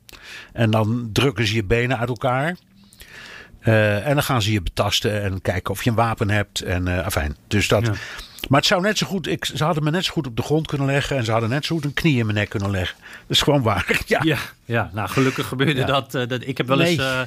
[0.53, 2.57] En dan drukken ze je benen uit elkaar.
[3.61, 6.61] Eh, en dan gaan ze je betasten en kijken of je een wapen hebt.
[6.61, 7.36] En eh afijn.
[7.47, 7.91] Dus dat.
[8.49, 9.26] Maar het zou net zo goed.
[9.26, 11.16] Ik, ze hadden me net zo goed op de grond kunnen leggen.
[11.16, 12.97] En ze hadden net zo goed een knie in mijn nek kunnen leggen.
[13.01, 14.01] Dat is gewoon waar.
[14.07, 14.20] Ja.
[14.24, 15.86] Ja, ja nou gelukkig gebeurde Ja.
[15.86, 16.47] dat, eh, dat.
[16.47, 16.89] Ik heb wel Nee.
[16.89, 17.20] eens eh,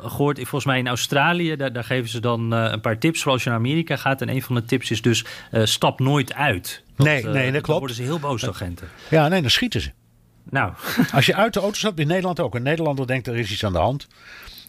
[0.00, 3.32] gehoord, volgens mij in Australië, daar, daar geven ze dan eh, een paar tips voor
[3.32, 4.20] als je naar Amerika gaat.
[4.22, 6.82] En een van de tips is dus stap nooit uit.
[6.96, 7.78] Nee, nee, dat Dan klopt.
[7.78, 8.88] worden ze heel boos, agenten.
[9.10, 9.90] ja, nee, dan schieten ze.
[10.50, 10.72] Nou,
[11.12, 12.54] Als je uit de auto stapt, in Nederland ook.
[12.54, 14.06] Een Nederlander denkt er is iets aan de hand.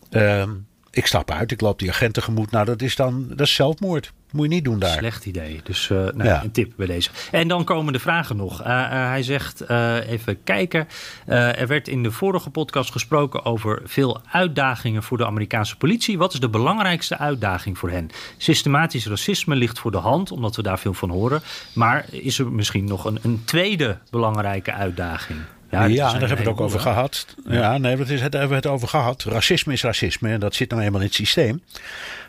[0.09, 0.49] Ehm,
[0.91, 2.51] ik stap uit, ik loop die agent tegemoet.
[2.51, 4.11] Nou, dat is dan dat is zelfmoord.
[4.31, 4.97] Moet je niet doen daar.
[4.97, 5.59] slecht idee.
[5.63, 6.43] Dus eh, nou, Ja.
[6.43, 7.09] een tip bij deze.
[7.31, 8.61] En dan komen de vragen nog.
[8.61, 10.87] Eh, eh, hij zegt, even kijken.
[11.25, 16.17] Er werd in de vorige podcast gesproken over veel uitdagingen voor de Amerikaanse politie.
[16.17, 18.09] Wat is de belangrijkste uitdaging voor hen?
[18.37, 21.41] Systematisch racisme ligt voor de hand, omdat we daar veel van horen.
[21.73, 25.39] Maar is er misschien nog een, een tweede belangrijke uitdaging?
[25.69, 27.25] Ja, daar hebben we het ook over gehad.
[27.47, 29.23] Ja, nee, dat is, daar hebben we het over gehad.
[29.23, 31.61] Racisme is racisme en dat zit nou eenmaal in het systeem.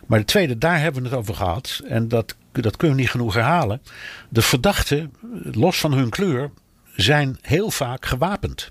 [0.06, 1.80] Maar de tweede, daar hebben we het over gehad.
[1.88, 3.82] En dat, dat kunnen we niet genoeg herhalen.
[4.28, 5.12] De verdachten,
[5.52, 6.50] los van hun kleur,
[6.96, 8.70] zijn heel vaak gewapend.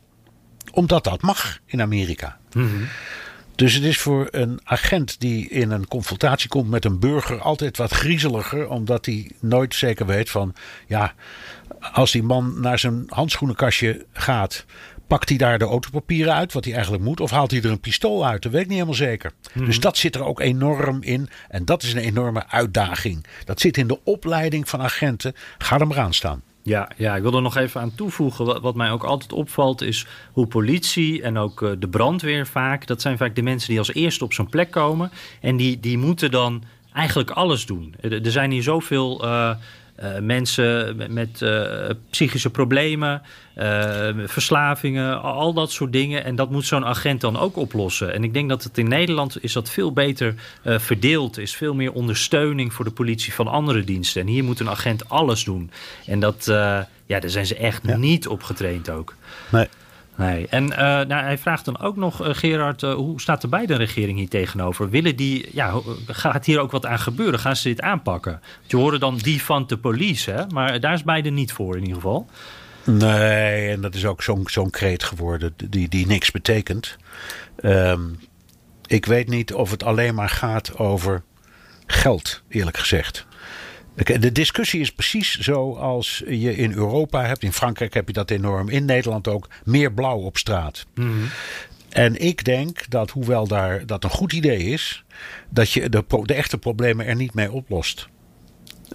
[0.72, 2.38] Omdat dat mag in Amerika.
[3.55, 7.78] Dus het is voor een agent die in een confrontatie komt met een burger altijd
[7.78, 8.70] wat griezeliger.
[8.70, 10.55] Omdat hij nooit zeker weet van,
[10.88, 11.13] ja,
[11.93, 14.65] als die man naar zijn handschoenenkastje gaat,
[15.07, 17.80] pakt hij daar de autopapieren uit, wat hij eigenlijk moet, of haalt hij er een
[17.80, 18.41] pistool uit?
[18.41, 19.32] Dat weet ik niet helemaal zeker.
[19.53, 21.30] Dus dat zit er ook enorm in.
[21.47, 23.25] En dat is een enorme uitdaging.
[23.45, 25.34] Dat zit in de opleiding van agenten.
[25.57, 26.41] Ga er maar aan staan.
[26.63, 28.45] Ja, ja, ik wil er nog even aan toevoegen.
[28.45, 32.88] Wat, wat mij ook altijd opvalt is hoe politie en ook uh, de brandweer vaak...
[32.88, 35.11] dat zijn vaak de mensen die als eerste op zo'n plek komen...
[35.41, 36.63] en die, die moeten dan
[36.93, 37.95] eigenlijk alles doen.
[38.01, 39.25] Er, zijn hier zoveel...
[39.25, 39.55] Uh,
[40.22, 43.22] mensen met, met uh, psychische problemen,
[43.58, 46.24] uh, verslavingen, al dat soort dingen.
[46.24, 48.14] En dat moet zo'n agent dan ook oplossen.
[48.14, 51.56] En ik denk dat het in Nederland is dat veel beter verdeeld is.
[51.56, 54.22] Veel meer ondersteuning voor de politie van andere diensten.
[54.22, 55.72] En hier moet een agent alles doen.
[56.06, 56.45] En dat,
[57.06, 57.97] ja, daar zijn ze echt ja.
[57.97, 59.16] niet op getraind ook.
[59.50, 59.68] Nee.
[60.20, 60.47] Nee.
[60.47, 63.76] En uh, nou, hij vraagt dan ook nog, uh, Gerard, uh, hoe staat de beide
[63.76, 64.89] regering hier tegenover?
[64.89, 65.74] Willen die, ja,
[66.07, 67.39] gaat hier ook wat aan gebeuren?
[67.39, 68.32] Gaan ze dit aanpakken?
[68.32, 70.47] Want je hoorde dan die van de police, hè?
[70.47, 72.30] maar daar is beide niet voor in ieder geval.
[72.84, 76.97] Nee, en dat is ook zo'n zo'n kreet geworden die, die niks betekent.
[77.63, 78.20] Um,
[78.86, 81.24] ik weet niet of het alleen maar gaat over
[81.86, 83.28] geld, eerlijk gezegd.
[84.04, 87.43] De discussie is precies zoals je in Europa hebt.
[87.43, 88.70] In Frankrijk heb je dat enorm.
[88.70, 89.50] In Nederland ook.
[89.64, 90.86] Meer blauw op straat.
[90.95, 91.30] Mm -hmm.
[91.89, 95.04] En ik denk dat, hoewel daar, dat een goed idee is,
[95.50, 98.08] dat je de, de echte problemen er niet mee oplost.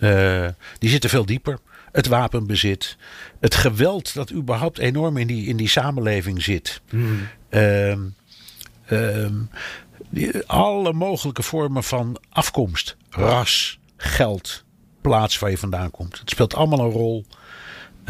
[0.00, 0.48] Uh,
[0.78, 1.58] die zitten veel dieper.
[1.92, 2.96] Het wapenbezit.
[3.40, 6.80] Het geweld dat überhaupt enorm in die, in die samenleving zit.
[6.90, 7.96] Mm uh,
[8.90, 9.30] uh,
[10.10, 14.64] die, alle mogelijke vormen van afkomst, ras, geld,
[15.08, 16.18] plaats waar je vandaan komt.
[16.18, 17.24] Het speelt allemaal een rol.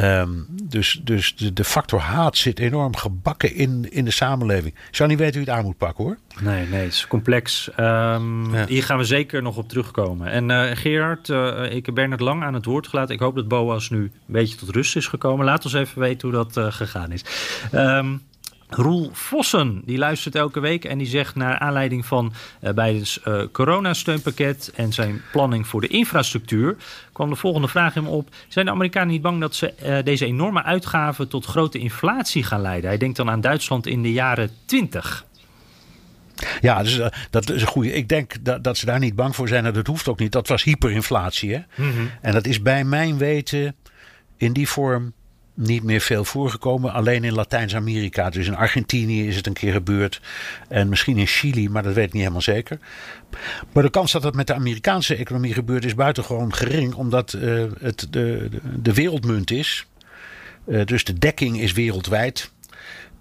[0.00, 4.74] Um, dus dus de, de, factor haat zit enorm gebakken in, in de samenleving.
[4.88, 6.18] Ik zou niet weten hoe je het aan moet pakken hoor.
[6.40, 7.68] Nee, nee, het is complex.
[7.68, 8.66] Um, ja.
[8.66, 10.30] Hier gaan we zeker nog op terugkomen.
[10.30, 13.14] En uh, Gerard, uh, ik heb Bernard Lang aan het woord gelaten.
[13.14, 15.44] Ik hoop dat Boas nu een beetje tot rust is gekomen.
[15.44, 17.24] Laat ons even weten hoe dat uh, gegaan is.
[17.72, 18.22] Um,
[18.68, 23.42] Roel Vossen, die luistert elke week en die zegt naar aanleiding van uh, Bidens uh,
[23.52, 26.76] coronasteunpakket en zijn planning voor de infrastructuur,
[27.12, 28.28] kwam de volgende vraag hem op.
[28.48, 32.60] Zijn de Amerikanen niet bang dat ze uh, deze enorme uitgaven tot grote inflatie gaan
[32.60, 32.88] leiden?
[32.88, 35.24] Hij denkt dan aan Duitsland in de jaren 20.
[36.60, 37.92] Ja, dus, uh, dat is een goede.
[37.92, 39.66] Ik denk dat, dat ze daar niet bang voor zijn.
[39.66, 40.32] En dat hoeft ook niet.
[40.32, 41.52] Dat was hyperinflatie.
[41.52, 41.60] Hè?
[41.74, 42.10] Mm -hmm.
[42.20, 43.76] En dat is bij mijn weten
[44.36, 45.12] in die vorm
[45.54, 46.92] niet meer veel voorgekomen.
[46.92, 48.30] Alleen in Latijns-Amerika.
[48.30, 50.20] Dus in Argentinië is het een keer gebeurd.
[50.68, 52.78] En misschien in Chili, maar dat weet ik niet helemaal zeker.
[53.72, 56.94] Maar de kans dat dat met de Amerikaanse economie gebeurt is buitengewoon gering.
[56.94, 58.48] Omdat uh, het de,
[58.82, 59.86] de, wereldmunt is.
[60.66, 62.52] Uh, dus de dekking is wereldwijd.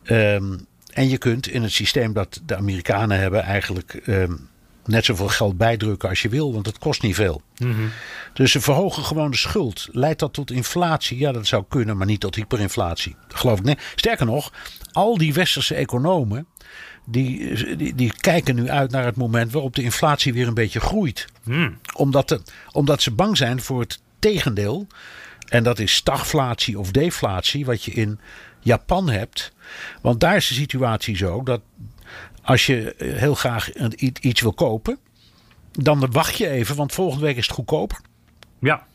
[0.03, 4.01] Um, en je kunt in het systeem dat de Amerikanen hebben eigenlijk...
[4.07, 4.51] Um,
[4.85, 7.41] net zoveel geld bijdrukken als je wil, want het kost niet veel.
[7.57, 7.91] Mm -hmm.
[8.33, 9.87] Dus ze verhogen gewoon de schuld.
[9.91, 11.17] Leidt dat tot inflatie?
[11.17, 13.15] Ja, dat zou kunnen, maar niet tot hyperinflatie.
[13.27, 13.81] Dat geloof ik niet.
[13.95, 14.51] Sterker nog,
[14.91, 16.47] al die westerse economen.
[17.05, 20.79] Die, die, die, kijken nu uit naar het moment waarop de inflatie weer een beetje
[20.79, 21.25] groeit.
[21.43, 21.77] Mm.
[21.95, 24.87] Omdat, de, omdat ze bang zijn voor het tegendeel.
[25.47, 28.19] En dat is stagflatie of deflatie, wat je in
[28.59, 29.51] Japan hebt.
[30.01, 31.61] Want daar is de situatie zo dat
[32.43, 34.97] als je heel graag iets wil kopen,
[35.71, 37.99] dan wacht je even, want volgende week is het goedkoper.
[38.59, 38.85] Ja.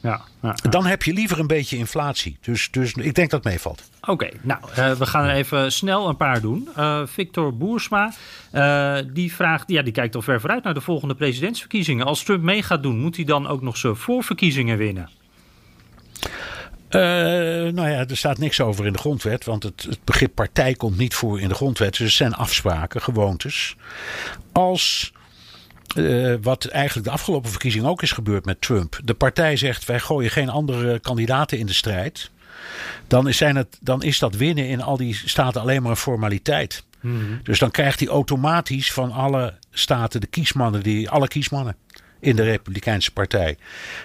[0.00, 0.70] Ja, ja, ja.
[0.70, 2.38] Dan heb je liever een beetje inflatie.
[2.40, 3.90] Dus, dus ik denk dat het meevalt.
[4.00, 6.68] Oké, okay, nou, uh, we gaan er even snel een paar doen.
[6.78, 8.12] Uh, Victor Boersma,
[8.52, 12.06] uh, die vraagt, ja, die kijkt al ver vooruit naar de volgende presidentsverkiezingen.
[12.06, 15.10] Als Trump mee gaat doen, moet hij dan ook nog zijn voorverkiezingen winnen?
[16.94, 17.00] Uh,
[17.72, 20.96] nou ja, er staat niks over in de grondwet, want het, het, begrip partij komt
[20.96, 21.90] niet voor in de grondwet.
[21.90, 23.76] Dus het zijn afspraken, gewoontes.
[24.52, 25.12] Als,
[25.96, 30.00] uh, wat eigenlijk de afgelopen verkiezing ook is gebeurd met Trump, de partij zegt wij
[30.00, 32.30] gooien geen andere kandidaten in de strijd,
[33.06, 35.96] dan is, zijn het, dan is dat winnen in al die staten alleen maar een
[35.96, 36.84] formaliteit.
[37.00, 37.40] Mm -hmm.
[37.42, 41.76] Dus dan krijgt hij automatisch van alle staten de kiesmannen, die, alle kiesmannen
[42.24, 43.56] in de Republikeinse Partij.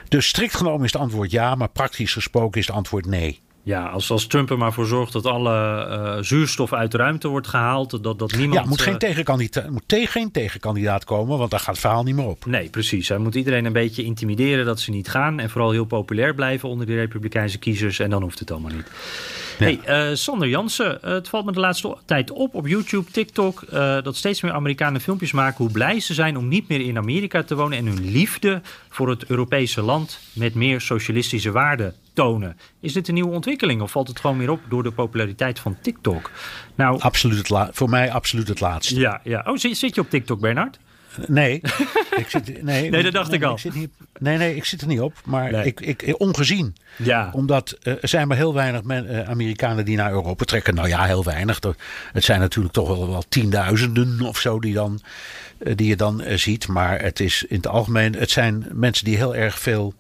[0.08, 3.40] Dus strikt genomen is het antwoord ja, maar praktisch gesproken is het antwoord nee.
[3.70, 7.28] Ja, als, als Trump er maar voor zorgt dat alle uh, zuurstof uit de ruimte
[7.28, 8.04] wordt gehaald.
[8.04, 8.64] Dat, dat niemand.
[8.64, 12.16] Ja, moet, geen tegenkandidaat, moet tegen geen tegenkandidaat komen, want daar gaat het verhaal niet
[12.16, 12.46] meer op.
[12.46, 13.10] Nee, precies.
[13.10, 15.40] Hij moet iedereen een beetje intimideren dat ze niet gaan.
[15.40, 18.00] En vooral heel populair blijven onder de Republikeinse kiezers.
[18.00, 18.92] En dan hoeft het allemaal niet.
[19.58, 23.64] Hey, uh, Sander Jansen, het valt me de laatste tijd op op YouTube, TikTok,
[24.04, 27.44] dat steeds meer Amerikanen filmpjes maken hoe blij ze zijn om niet meer in Amerika
[27.44, 32.58] te wonen en hun liefde voor het Europese land met meer socialistische waarden tonen.
[32.80, 35.78] Is dit een nieuwe ontwikkeling of valt het gewoon weer op door de populariteit van
[35.82, 36.32] TikTok?
[36.76, 39.00] Nou, absoluut het voor mij absoluut het laatste.
[39.00, 39.44] Ja, ja.
[39.48, 40.80] Oh, zit, zit je op TikTok, Bernard?
[41.28, 41.62] Nee,
[42.22, 43.54] ik zit, nee, nee, dat dacht ik al.
[43.54, 43.90] Ik zit niet,
[44.20, 45.14] nee, nee, ik zit er niet op.
[45.26, 46.76] Maar ik, ik, ongezien.
[46.96, 47.30] Ja.
[47.34, 50.76] Omdat uh, er zijn maar heel weinig men, uh, Amerikanen die naar Europa trekken.
[50.76, 51.60] Nou ja, heel weinig.
[52.14, 55.00] Het zijn natuurlijk toch wel, wel tienduizenden of zo die, dan,
[55.60, 56.68] uh, die je dan ziet.
[56.68, 59.94] Maar het is in het algemeen, het zijn mensen die heel erg veel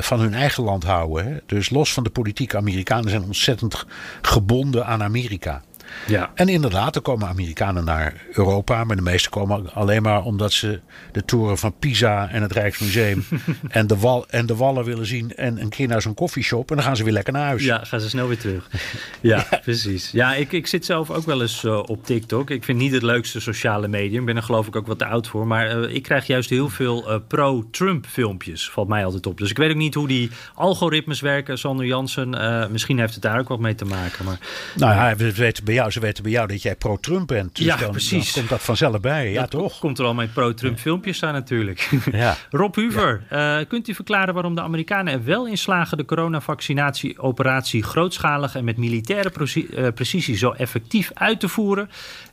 [0.00, 1.26] van hun eigen land houden.
[1.26, 1.38] Hè?
[1.46, 3.84] Dus los van de politieke Amerikanen zijn ontzettend
[4.22, 5.62] gebonden aan Amerika.
[6.06, 6.30] Ja.
[6.34, 8.84] En inderdaad, er komen Amerikanen naar Europa.
[8.84, 10.80] Maar de meeste komen alleen maar omdat ze
[11.12, 13.24] de toren van Pisa en het Rijksmuseum
[13.68, 15.34] en, de wal, en de wallen willen zien.
[15.34, 16.70] En een keer naar zo'n koffieshop.
[16.70, 17.64] En dan gaan ze weer lekker naar huis.
[17.64, 18.68] Ja, gaan ze snel weer terug.
[19.20, 20.10] Ja, precies.
[20.10, 22.50] Ja, ik, ik zit zelf ook wel eens uh, op TikTok.
[22.50, 24.20] Ik vind niet het leukste sociale medium.
[24.20, 25.46] Ik ben er geloof ik ook wat te oud voor.
[25.46, 28.70] Maar uh, ik krijg juist heel veel uh, pro-Trump filmpjes.
[28.70, 29.38] Valt mij altijd op.
[29.38, 31.58] Dus ik weet ook niet hoe die algoritmes werken.
[31.58, 34.24] Sander Jansen, misschien heeft het daar ook wat mee te maken.
[34.24, 34.38] Maar,
[34.76, 37.56] nou ja, we weten bij jou, ze weten bij jou dat jij pro-Trump bent.
[37.56, 38.24] Dus ja, dan, precies.
[38.24, 39.32] Dan komt dat vanzelf bij.
[39.32, 39.78] Ja, dat toch?
[39.78, 41.90] Komt er al mijn pro-Trump filmpjes staan natuurlijk.
[42.12, 42.36] Ja.
[42.50, 47.82] Rob Huver, uh, kunt u verklaren waarom de Amerikanen er wel in slagen de coronavaccinatieoperatie
[47.82, 51.90] grootschalig en met militaire preci uh, precisie zo effectief uit te voeren,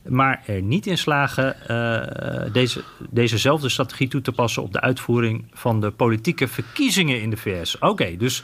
[0.08, 5.44] maar er niet in slagen uh, deze, dezezelfde strategie toe te passen op de uitvoering
[5.52, 7.74] van de politieke verkiezingen in de VS?
[7.74, 8.42] Oké, okay, dus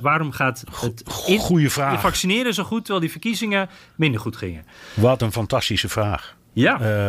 [0.00, 2.00] waarom gaat het in, Goeie vraag.
[2.00, 4.66] vaccineren zo goed terwijl die verkiezingen minder goed gingen?
[4.94, 6.36] Wat een fantastische vraag.
[6.52, 6.80] Ja.
[6.80, 7.08] Uh,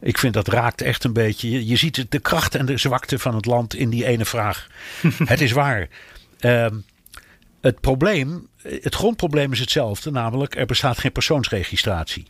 [0.00, 1.50] ik vind dat raakt echt een beetje.
[1.50, 4.66] Je, je ziet de kracht en de zwakte van het land in die ene vraag.
[5.24, 5.88] het is waar.
[6.40, 6.66] Uh,
[7.60, 12.26] het probleem, het grondprobleem is hetzelfde, namelijk er bestaat geen persoonsregistratie.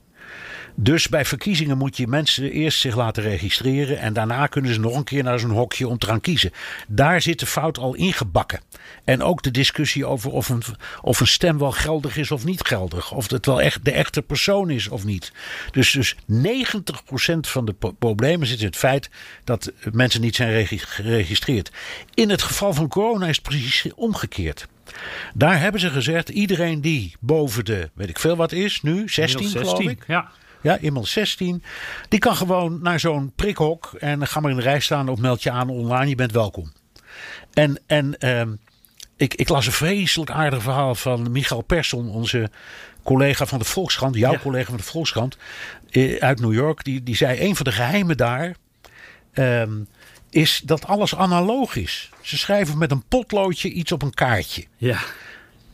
[0.78, 4.96] Dus bij verkiezingen moet je mensen eerst zich laten registreren en daarna kunnen ze nog
[4.96, 6.52] een keer naar zo'n hokje om te gaan kiezen.
[6.88, 8.60] Daar zit de fout al ingebakken.
[9.04, 10.62] En ook de discussie over of een,
[11.02, 13.12] of een stem wel geldig is of niet geldig.
[13.12, 15.32] Of het wel echt de echte persoon is of niet.
[15.70, 16.16] Dus, dus 90%
[17.40, 19.10] van de problemen zit in het feit
[19.44, 21.70] dat mensen niet zijn geregistreerd.
[22.14, 24.66] In het geval van corona is het precies omgekeerd.
[25.34, 29.48] Daar hebben ze gezegd, iedereen die boven de, weet ik veel wat is, nu 16,
[29.48, 30.04] 16 geloof ik.
[30.06, 30.30] Ja.
[30.66, 31.62] Ja, iemand 16.
[32.08, 35.42] Die kan gewoon naar zo'n prikhok en ga maar in de rij staan of meld
[35.42, 36.08] je aan online.
[36.08, 36.72] Je bent welkom.
[37.52, 38.42] En, en uh,
[39.16, 42.50] ik, ik las een vreselijk aardig verhaal van Michael Persson, onze
[43.02, 44.38] collega van de Volkskrant, jouw ja.
[44.38, 45.36] collega van de Volkskrant,
[46.18, 46.84] uit New York.
[46.84, 48.54] Die, die zei: een van de geheimen daar
[49.34, 49.88] um,
[50.30, 52.10] is dat alles analoog is.
[52.22, 54.64] Ze schrijven met een potloodje iets op een kaartje.
[54.76, 54.98] Ja.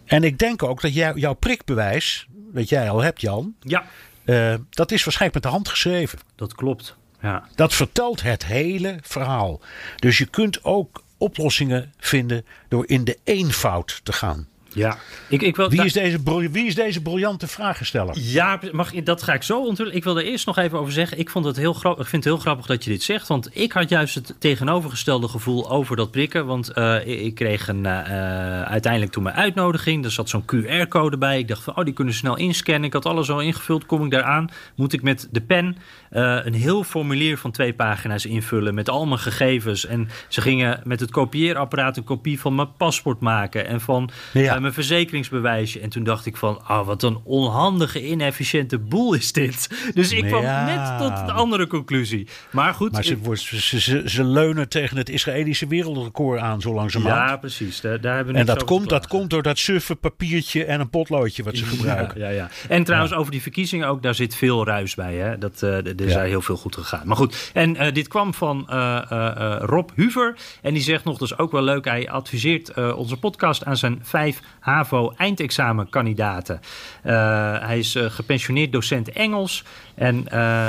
[0.05, 3.55] En ik denk ook dat jij, jouw prikbewijs, dat jij al hebt, Jan.
[3.61, 3.85] Ja.
[4.25, 6.19] Uh, dat is waarschijnlijk met de hand geschreven.
[6.35, 6.97] Dat klopt.
[7.21, 7.49] Ja.
[7.55, 9.61] Dat vertelt het hele verhaal.
[9.97, 14.49] Dus je kunt ook oplossingen vinden door in de eenvoud te gaan.
[14.75, 14.99] Ja,
[15.29, 16.19] ik, ik wil, wie, is deze,
[16.51, 18.19] wie is deze briljante vragensteller?
[18.19, 19.95] Ja, mag, dat ga ik zo onthullen.
[19.95, 21.19] Ik wil er eerst nog even over zeggen.
[21.19, 23.29] Ik, vond het heel ik vind het heel grappig dat je dit zegt.
[23.29, 26.47] Want ik had juist het tegenovergestelde gevoel over dat prikken.
[26.47, 30.05] Want uh, ik kreeg een, uh, uiteindelijk toen mijn uitnodiging.
[30.05, 31.39] Er zat zo'n QR-code bij.
[31.39, 32.85] Ik dacht van, oh, die kunnen snel inscannen.
[32.85, 33.87] Ik had alles al ingevuld.
[33.87, 34.49] Kom ik daar aan?
[34.75, 35.77] Moet ik met de pen
[36.11, 38.75] uh, een heel formulier van twee pagina's invullen.
[38.75, 39.87] Met al mijn gegevens.
[39.87, 43.67] En ze gingen met het kopieerapparaat een kopie van mijn paspoort maken.
[43.67, 44.11] En van...
[44.33, 45.81] Ja mijn verzekeringsbewijsje.
[45.81, 49.91] En toen dacht ik van, ah, wat een onhandige, inefficiënte boel is dit.
[49.95, 50.65] Dus ik kwam ja.
[50.65, 52.29] net tot de andere conclusie.
[52.51, 52.93] Maar goed.
[52.93, 57.31] Maar ze, ik, ze, ze, ze, leunen tegen het Israëlische wereldrecord aan, zo langzamerhand.
[57.31, 57.81] Ja, precies.
[57.81, 60.91] Daar, daar hebben we en dat komt, dat komt door dat suffe papiertje en een
[60.91, 62.21] potloodje wat ze gebruiken.
[62.21, 62.51] Ja, ja, ja.
[62.69, 65.15] En trouwens, over die verkiezingen ook, daar zit veel ruis bij.
[65.15, 65.39] Hè?
[65.39, 67.07] Dat, uh, er is heel veel goed gegaan.
[67.07, 70.37] Maar goed, en uh, dit kwam van uh, Rob Huver.
[70.63, 74.01] En die zegt nog, dat is ook wel leuk, hij adviseert onze podcast aan zijn
[74.03, 76.61] vijf HAVO-eindexamenkandidaten.
[77.05, 77.13] Uh,
[77.61, 79.65] hij is uh, gepensioneerd docent Engels.
[79.95, 80.69] En uh,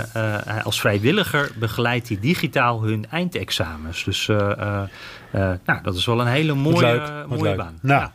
[0.63, 4.03] als vrijwilliger begeleidt hij digitaal hun eindexamens.
[4.03, 4.87] Dus nou,
[5.83, 7.77] dat is wel een hele mooie, mooie baan.
[7.81, 8.13] Nou, ja.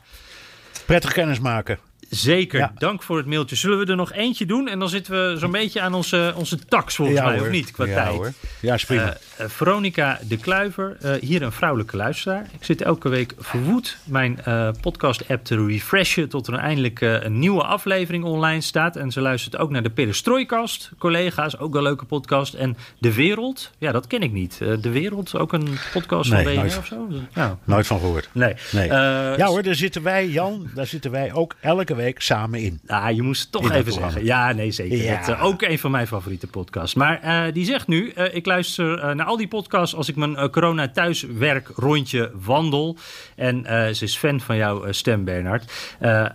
[0.86, 1.78] prettig kennismaken.
[2.10, 2.72] Zeker, Ja.
[2.78, 3.56] dank voor het mailtje.
[3.56, 4.68] Zullen we er nog eentje doen?
[4.68, 7.46] En dan zitten we zo'n beetje aan onze, onze tax volgens mij, hoor.
[7.46, 8.16] of niet, qua ja, tijd.
[8.16, 8.32] Hoor.
[8.60, 9.02] Ja, is prima.
[9.36, 12.46] Eh, eh, Veronica de Kluiver, eh, hier een vrouwelijke luisteraar.
[12.58, 14.38] Ik zit elke week verwoed mijn
[14.80, 16.28] podcast-app te refreshen...
[16.28, 18.96] tot er eindelijk een nieuwe aflevering online staat.
[18.96, 21.58] En ze luistert ook naar de Perestroikast, collega's.
[21.58, 22.54] Ook een leuke podcast.
[22.54, 24.58] En De Wereld, ja, dat ken ik niet.
[24.58, 26.78] De Wereld, ook een podcast Nee, van BNR nooit.
[26.78, 27.06] of zo?
[27.34, 27.58] Ja.
[27.64, 28.28] Nooit van gehoord.
[28.32, 28.54] Nee.
[28.72, 28.86] Nee.
[28.88, 32.80] Ja hoor, daar zitten wij, Jan, daar zitten wij ook elke week samen in.
[32.86, 34.24] Ah, je moest het toch In even zeggen.
[34.24, 34.96] Ja, nee, zeker.
[34.96, 35.28] Ja.
[35.28, 36.94] Eh, ook een van mijn favoriete podcasts.
[36.94, 40.50] Maar eh, die zegt nu, eh, ik luister naar al die podcasts als ik mijn
[40.50, 42.96] corona thuiswerk rondje wandel.
[43.36, 45.72] En ze is fan van jouw stem, Bernard.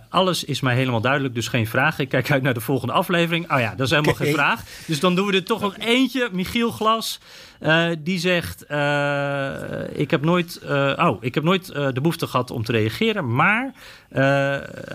[0.08, 1.98] Alles is mij helemaal duidelijk, dus geen vraag.
[1.98, 3.52] Ik kijk uit naar de volgende aflevering.
[3.52, 4.62] Oh ja, dat is helemaal geen vraag.
[4.86, 6.28] Dus dan doen we er toch nog eentje.
[6.32, 7.20] Michiel Glas.
[7.64, 9.52] Eh, die zegt: eh,
[9.92, 13.34] ik, heb nooit, eh, oh, ik heb nooit de behoefte gehad om te reageren.
[13.34, 13.72] Maar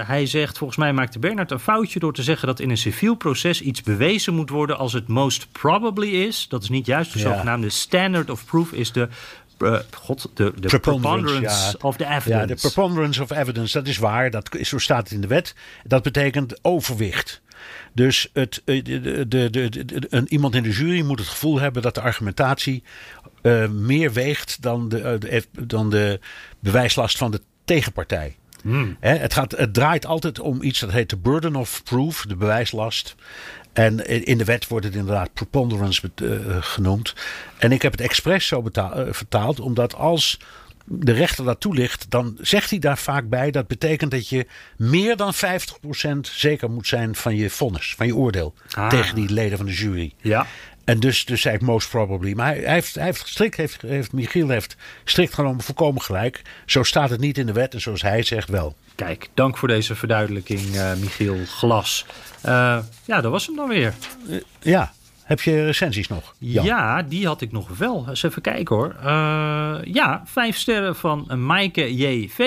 [0.05, 3.15] hij zegt: Volgens mij maakte Bernard een foutje door te zeggen dat in een civiel
[3.15, 6.45] proces iets bewezen moet worden als het most probably is.
[6.49, 7.13] Dat is niet juist.
[7.13, 7.25] De Ja.
[7.31, 9.07] zogenaamde standard of proof is de.
[9.95, 11.87] God, de, de Preponderance, preponderance ja.
[11.87, 12.47] of the Ja, evidence.
[12.47, 14.31] de preponderance of evidence, dat is waar.
[14.31, 15.55] Dat, is- zo staat het in de wet.
[15.83, 17.41] Dat betekent overwicht.
[17.93, 21.81] Dus het, eh, de, de, de, een, iemand in de jury moet het gevoel hebben
[21.81, 22.83] dat de argumentatie
[23.41, 26.19] eh, meer weegt dan de, eh, dan de
[26.59, 28.35] bewijslast van de tegenpartij.
[28.99, 32.35] Hè, het, gaat, het draait altijd om iets dat heet de burden of proof, de
[32.35, 33.15] bewijslast.
[33.73, 36.11] En in de wet wordt het inderdaad preponderance
[36.59, 37.13] genoemd.
[37.57, 38.63] En ik heb het expres zo
[39.11, 40.39] vertaald, omdat als
[40.89, 43.51] de rechter dat toelicht, dan zegt hij daar vaak bij.
[43.51, 45.37] Dat betekent dat je meer dan 50%
[46.21, 48.53] zeker moet zijn van je vonnis, van je oordeel.
[48.71, 48.89] Ah.
[48.89, 50.13] Tegen die leden van de jury.
[50.21, 50.47] Ja.
[50.83, 52.33] En dus, dus zei ik most probably.
[52.33, 56.41] Maar hij, hij heeft, hij heeft strikt, heeft, heeft, Michiel heeft strikt genomen volkomen gelijk.
[56.65, 58.75] Zo staat het niet in de wet en zoals hij zegt wel.
[58.95, 62.05] Kijk, dank voor deze verduidelijking, eh, Michiel Glas.
[62.41, 63.93] Eh, ja, dat was hem dan weer.
[64.59, 64.93] Ja,
[65.29, 66.33] heb je recensies nog?
[66.37, 68.05] Ja, die had ik nog wel.
[68.09, 68.95] Eens even kijken hoor.
[69.03, 72.37] Eh, ja, vijf sterren van Maaike JV.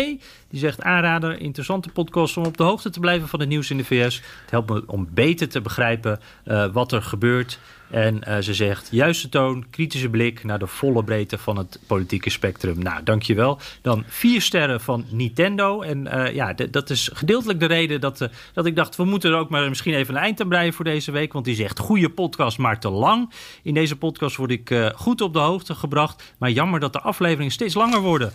[0.49, 3.77] Die zegt aanrader, interessante podcast om op de hoogte te blijven van het nieuws in
[3.77, 4.17] de VS.
[4.17, 7.59] Het helpt me om beter te begrijpen eh, wat er gebeurt.
[7.93, 12.31] En eh, ze zegt, juiste toon, kritische blik naar de volle breedte van het politieke
[12.31, 12.83] spectrum.
[12.83, 13.59] Nou, dankjewel.
[13.83, 15.83] Dan vier sterren van Nintendo.
[15.83, 18.97] En eh, ja, dat is gedeeltelijk de reden dat, eh, dat ik dacht...
[18.97, 21.33] we moeten er ook maar misschien even een eind aan breien voor deze week.
[21.33, 23.31] Want die zegt, goede podcast, maar te lang.
[23.63, 26.35] In deze podcast word ik goed op de hoogte gebracht.
[26.39, 28.33] Maar jammer dat de afleveringen steeds langer worden.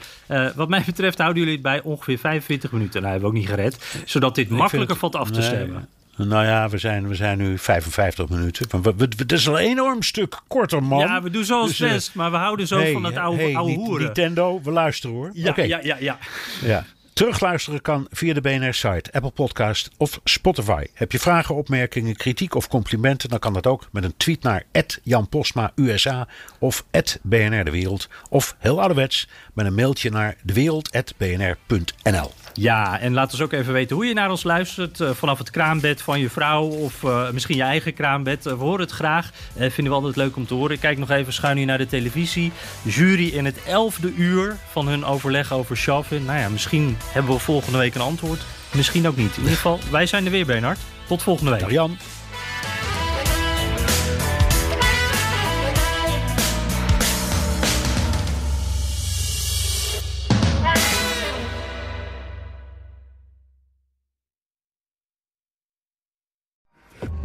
[0.55, 3.01] Wat mij betreft houden jullie het bij ongeveer 45 minuten.
[3.01, 4.01] Nou, hebben we ook niet gered.
[4.05, 5.47] Zodat dit makkelijker valt af te nee.
[5.47, 5.89] stemmen.
[6.17, 8.67] Nou ja, we zijn, we zijn nu 55 minuten.
[8.69, 10.99] We, we, we- het is een enorm stuk korter, man.
[10.99, 12.15] Ja, we doen zo ons Dus, eh, best.
[12.15, 14.03] Maar we houden zo hey, van het oude, hey, oude hoeren.
[14.05, 15.29] Nintendo, we luisteren hoor.
[15.33, 15.61] Ja, Oké.
[15.61, 16.17] ja, ja, ja.
[16.61, 16.85] Ja.
[17.13, 20.85] Terugluisteren kan via de BNR-site, Apple Podcast of Spotify.
[20.93, 23.29] Heb je vragen, opmerkingen, kritiek of complimenten...
[23.29, 24.63] dan kan dat ook met een tweet naar
[25.03, 26.27] Jan Postma USA
[26.59, 26.85] of
[27.23, 28.09] BNR De Wereld.
[28.29, 32.31] Of heel ouderwets met een mailtje naar dewereld.bnr.nl.
[32.59, 34.99] Ja, en laat ons ook even weten hoe je naar ons luistert.
[34.99, 38.45] eh, vanaf het kraambed van je vrouw of eh, misschien je eigen kraambed.
[38.45, 39.31] Eh, we horen het graag.
[39.57, 40.79] Vinden we altijd leuk om te horen.
[40.79, 42.51] Kijk nog even schuin hier naar de televisie.
[42.83, 46.25] Jury in het elfde uur van hun overleg over Chauvin.
[46.25, 48.41] Nou ja, misschien hebben we volgende week een antwoord.
[48.73, 49.31] Misschien ook niet.
[49.35, 50.79] In ieder geval, wij zijn er weer, Bernard.
[51.07, 51.69] Tot volgende week.
[51.69, 51.97] Jan.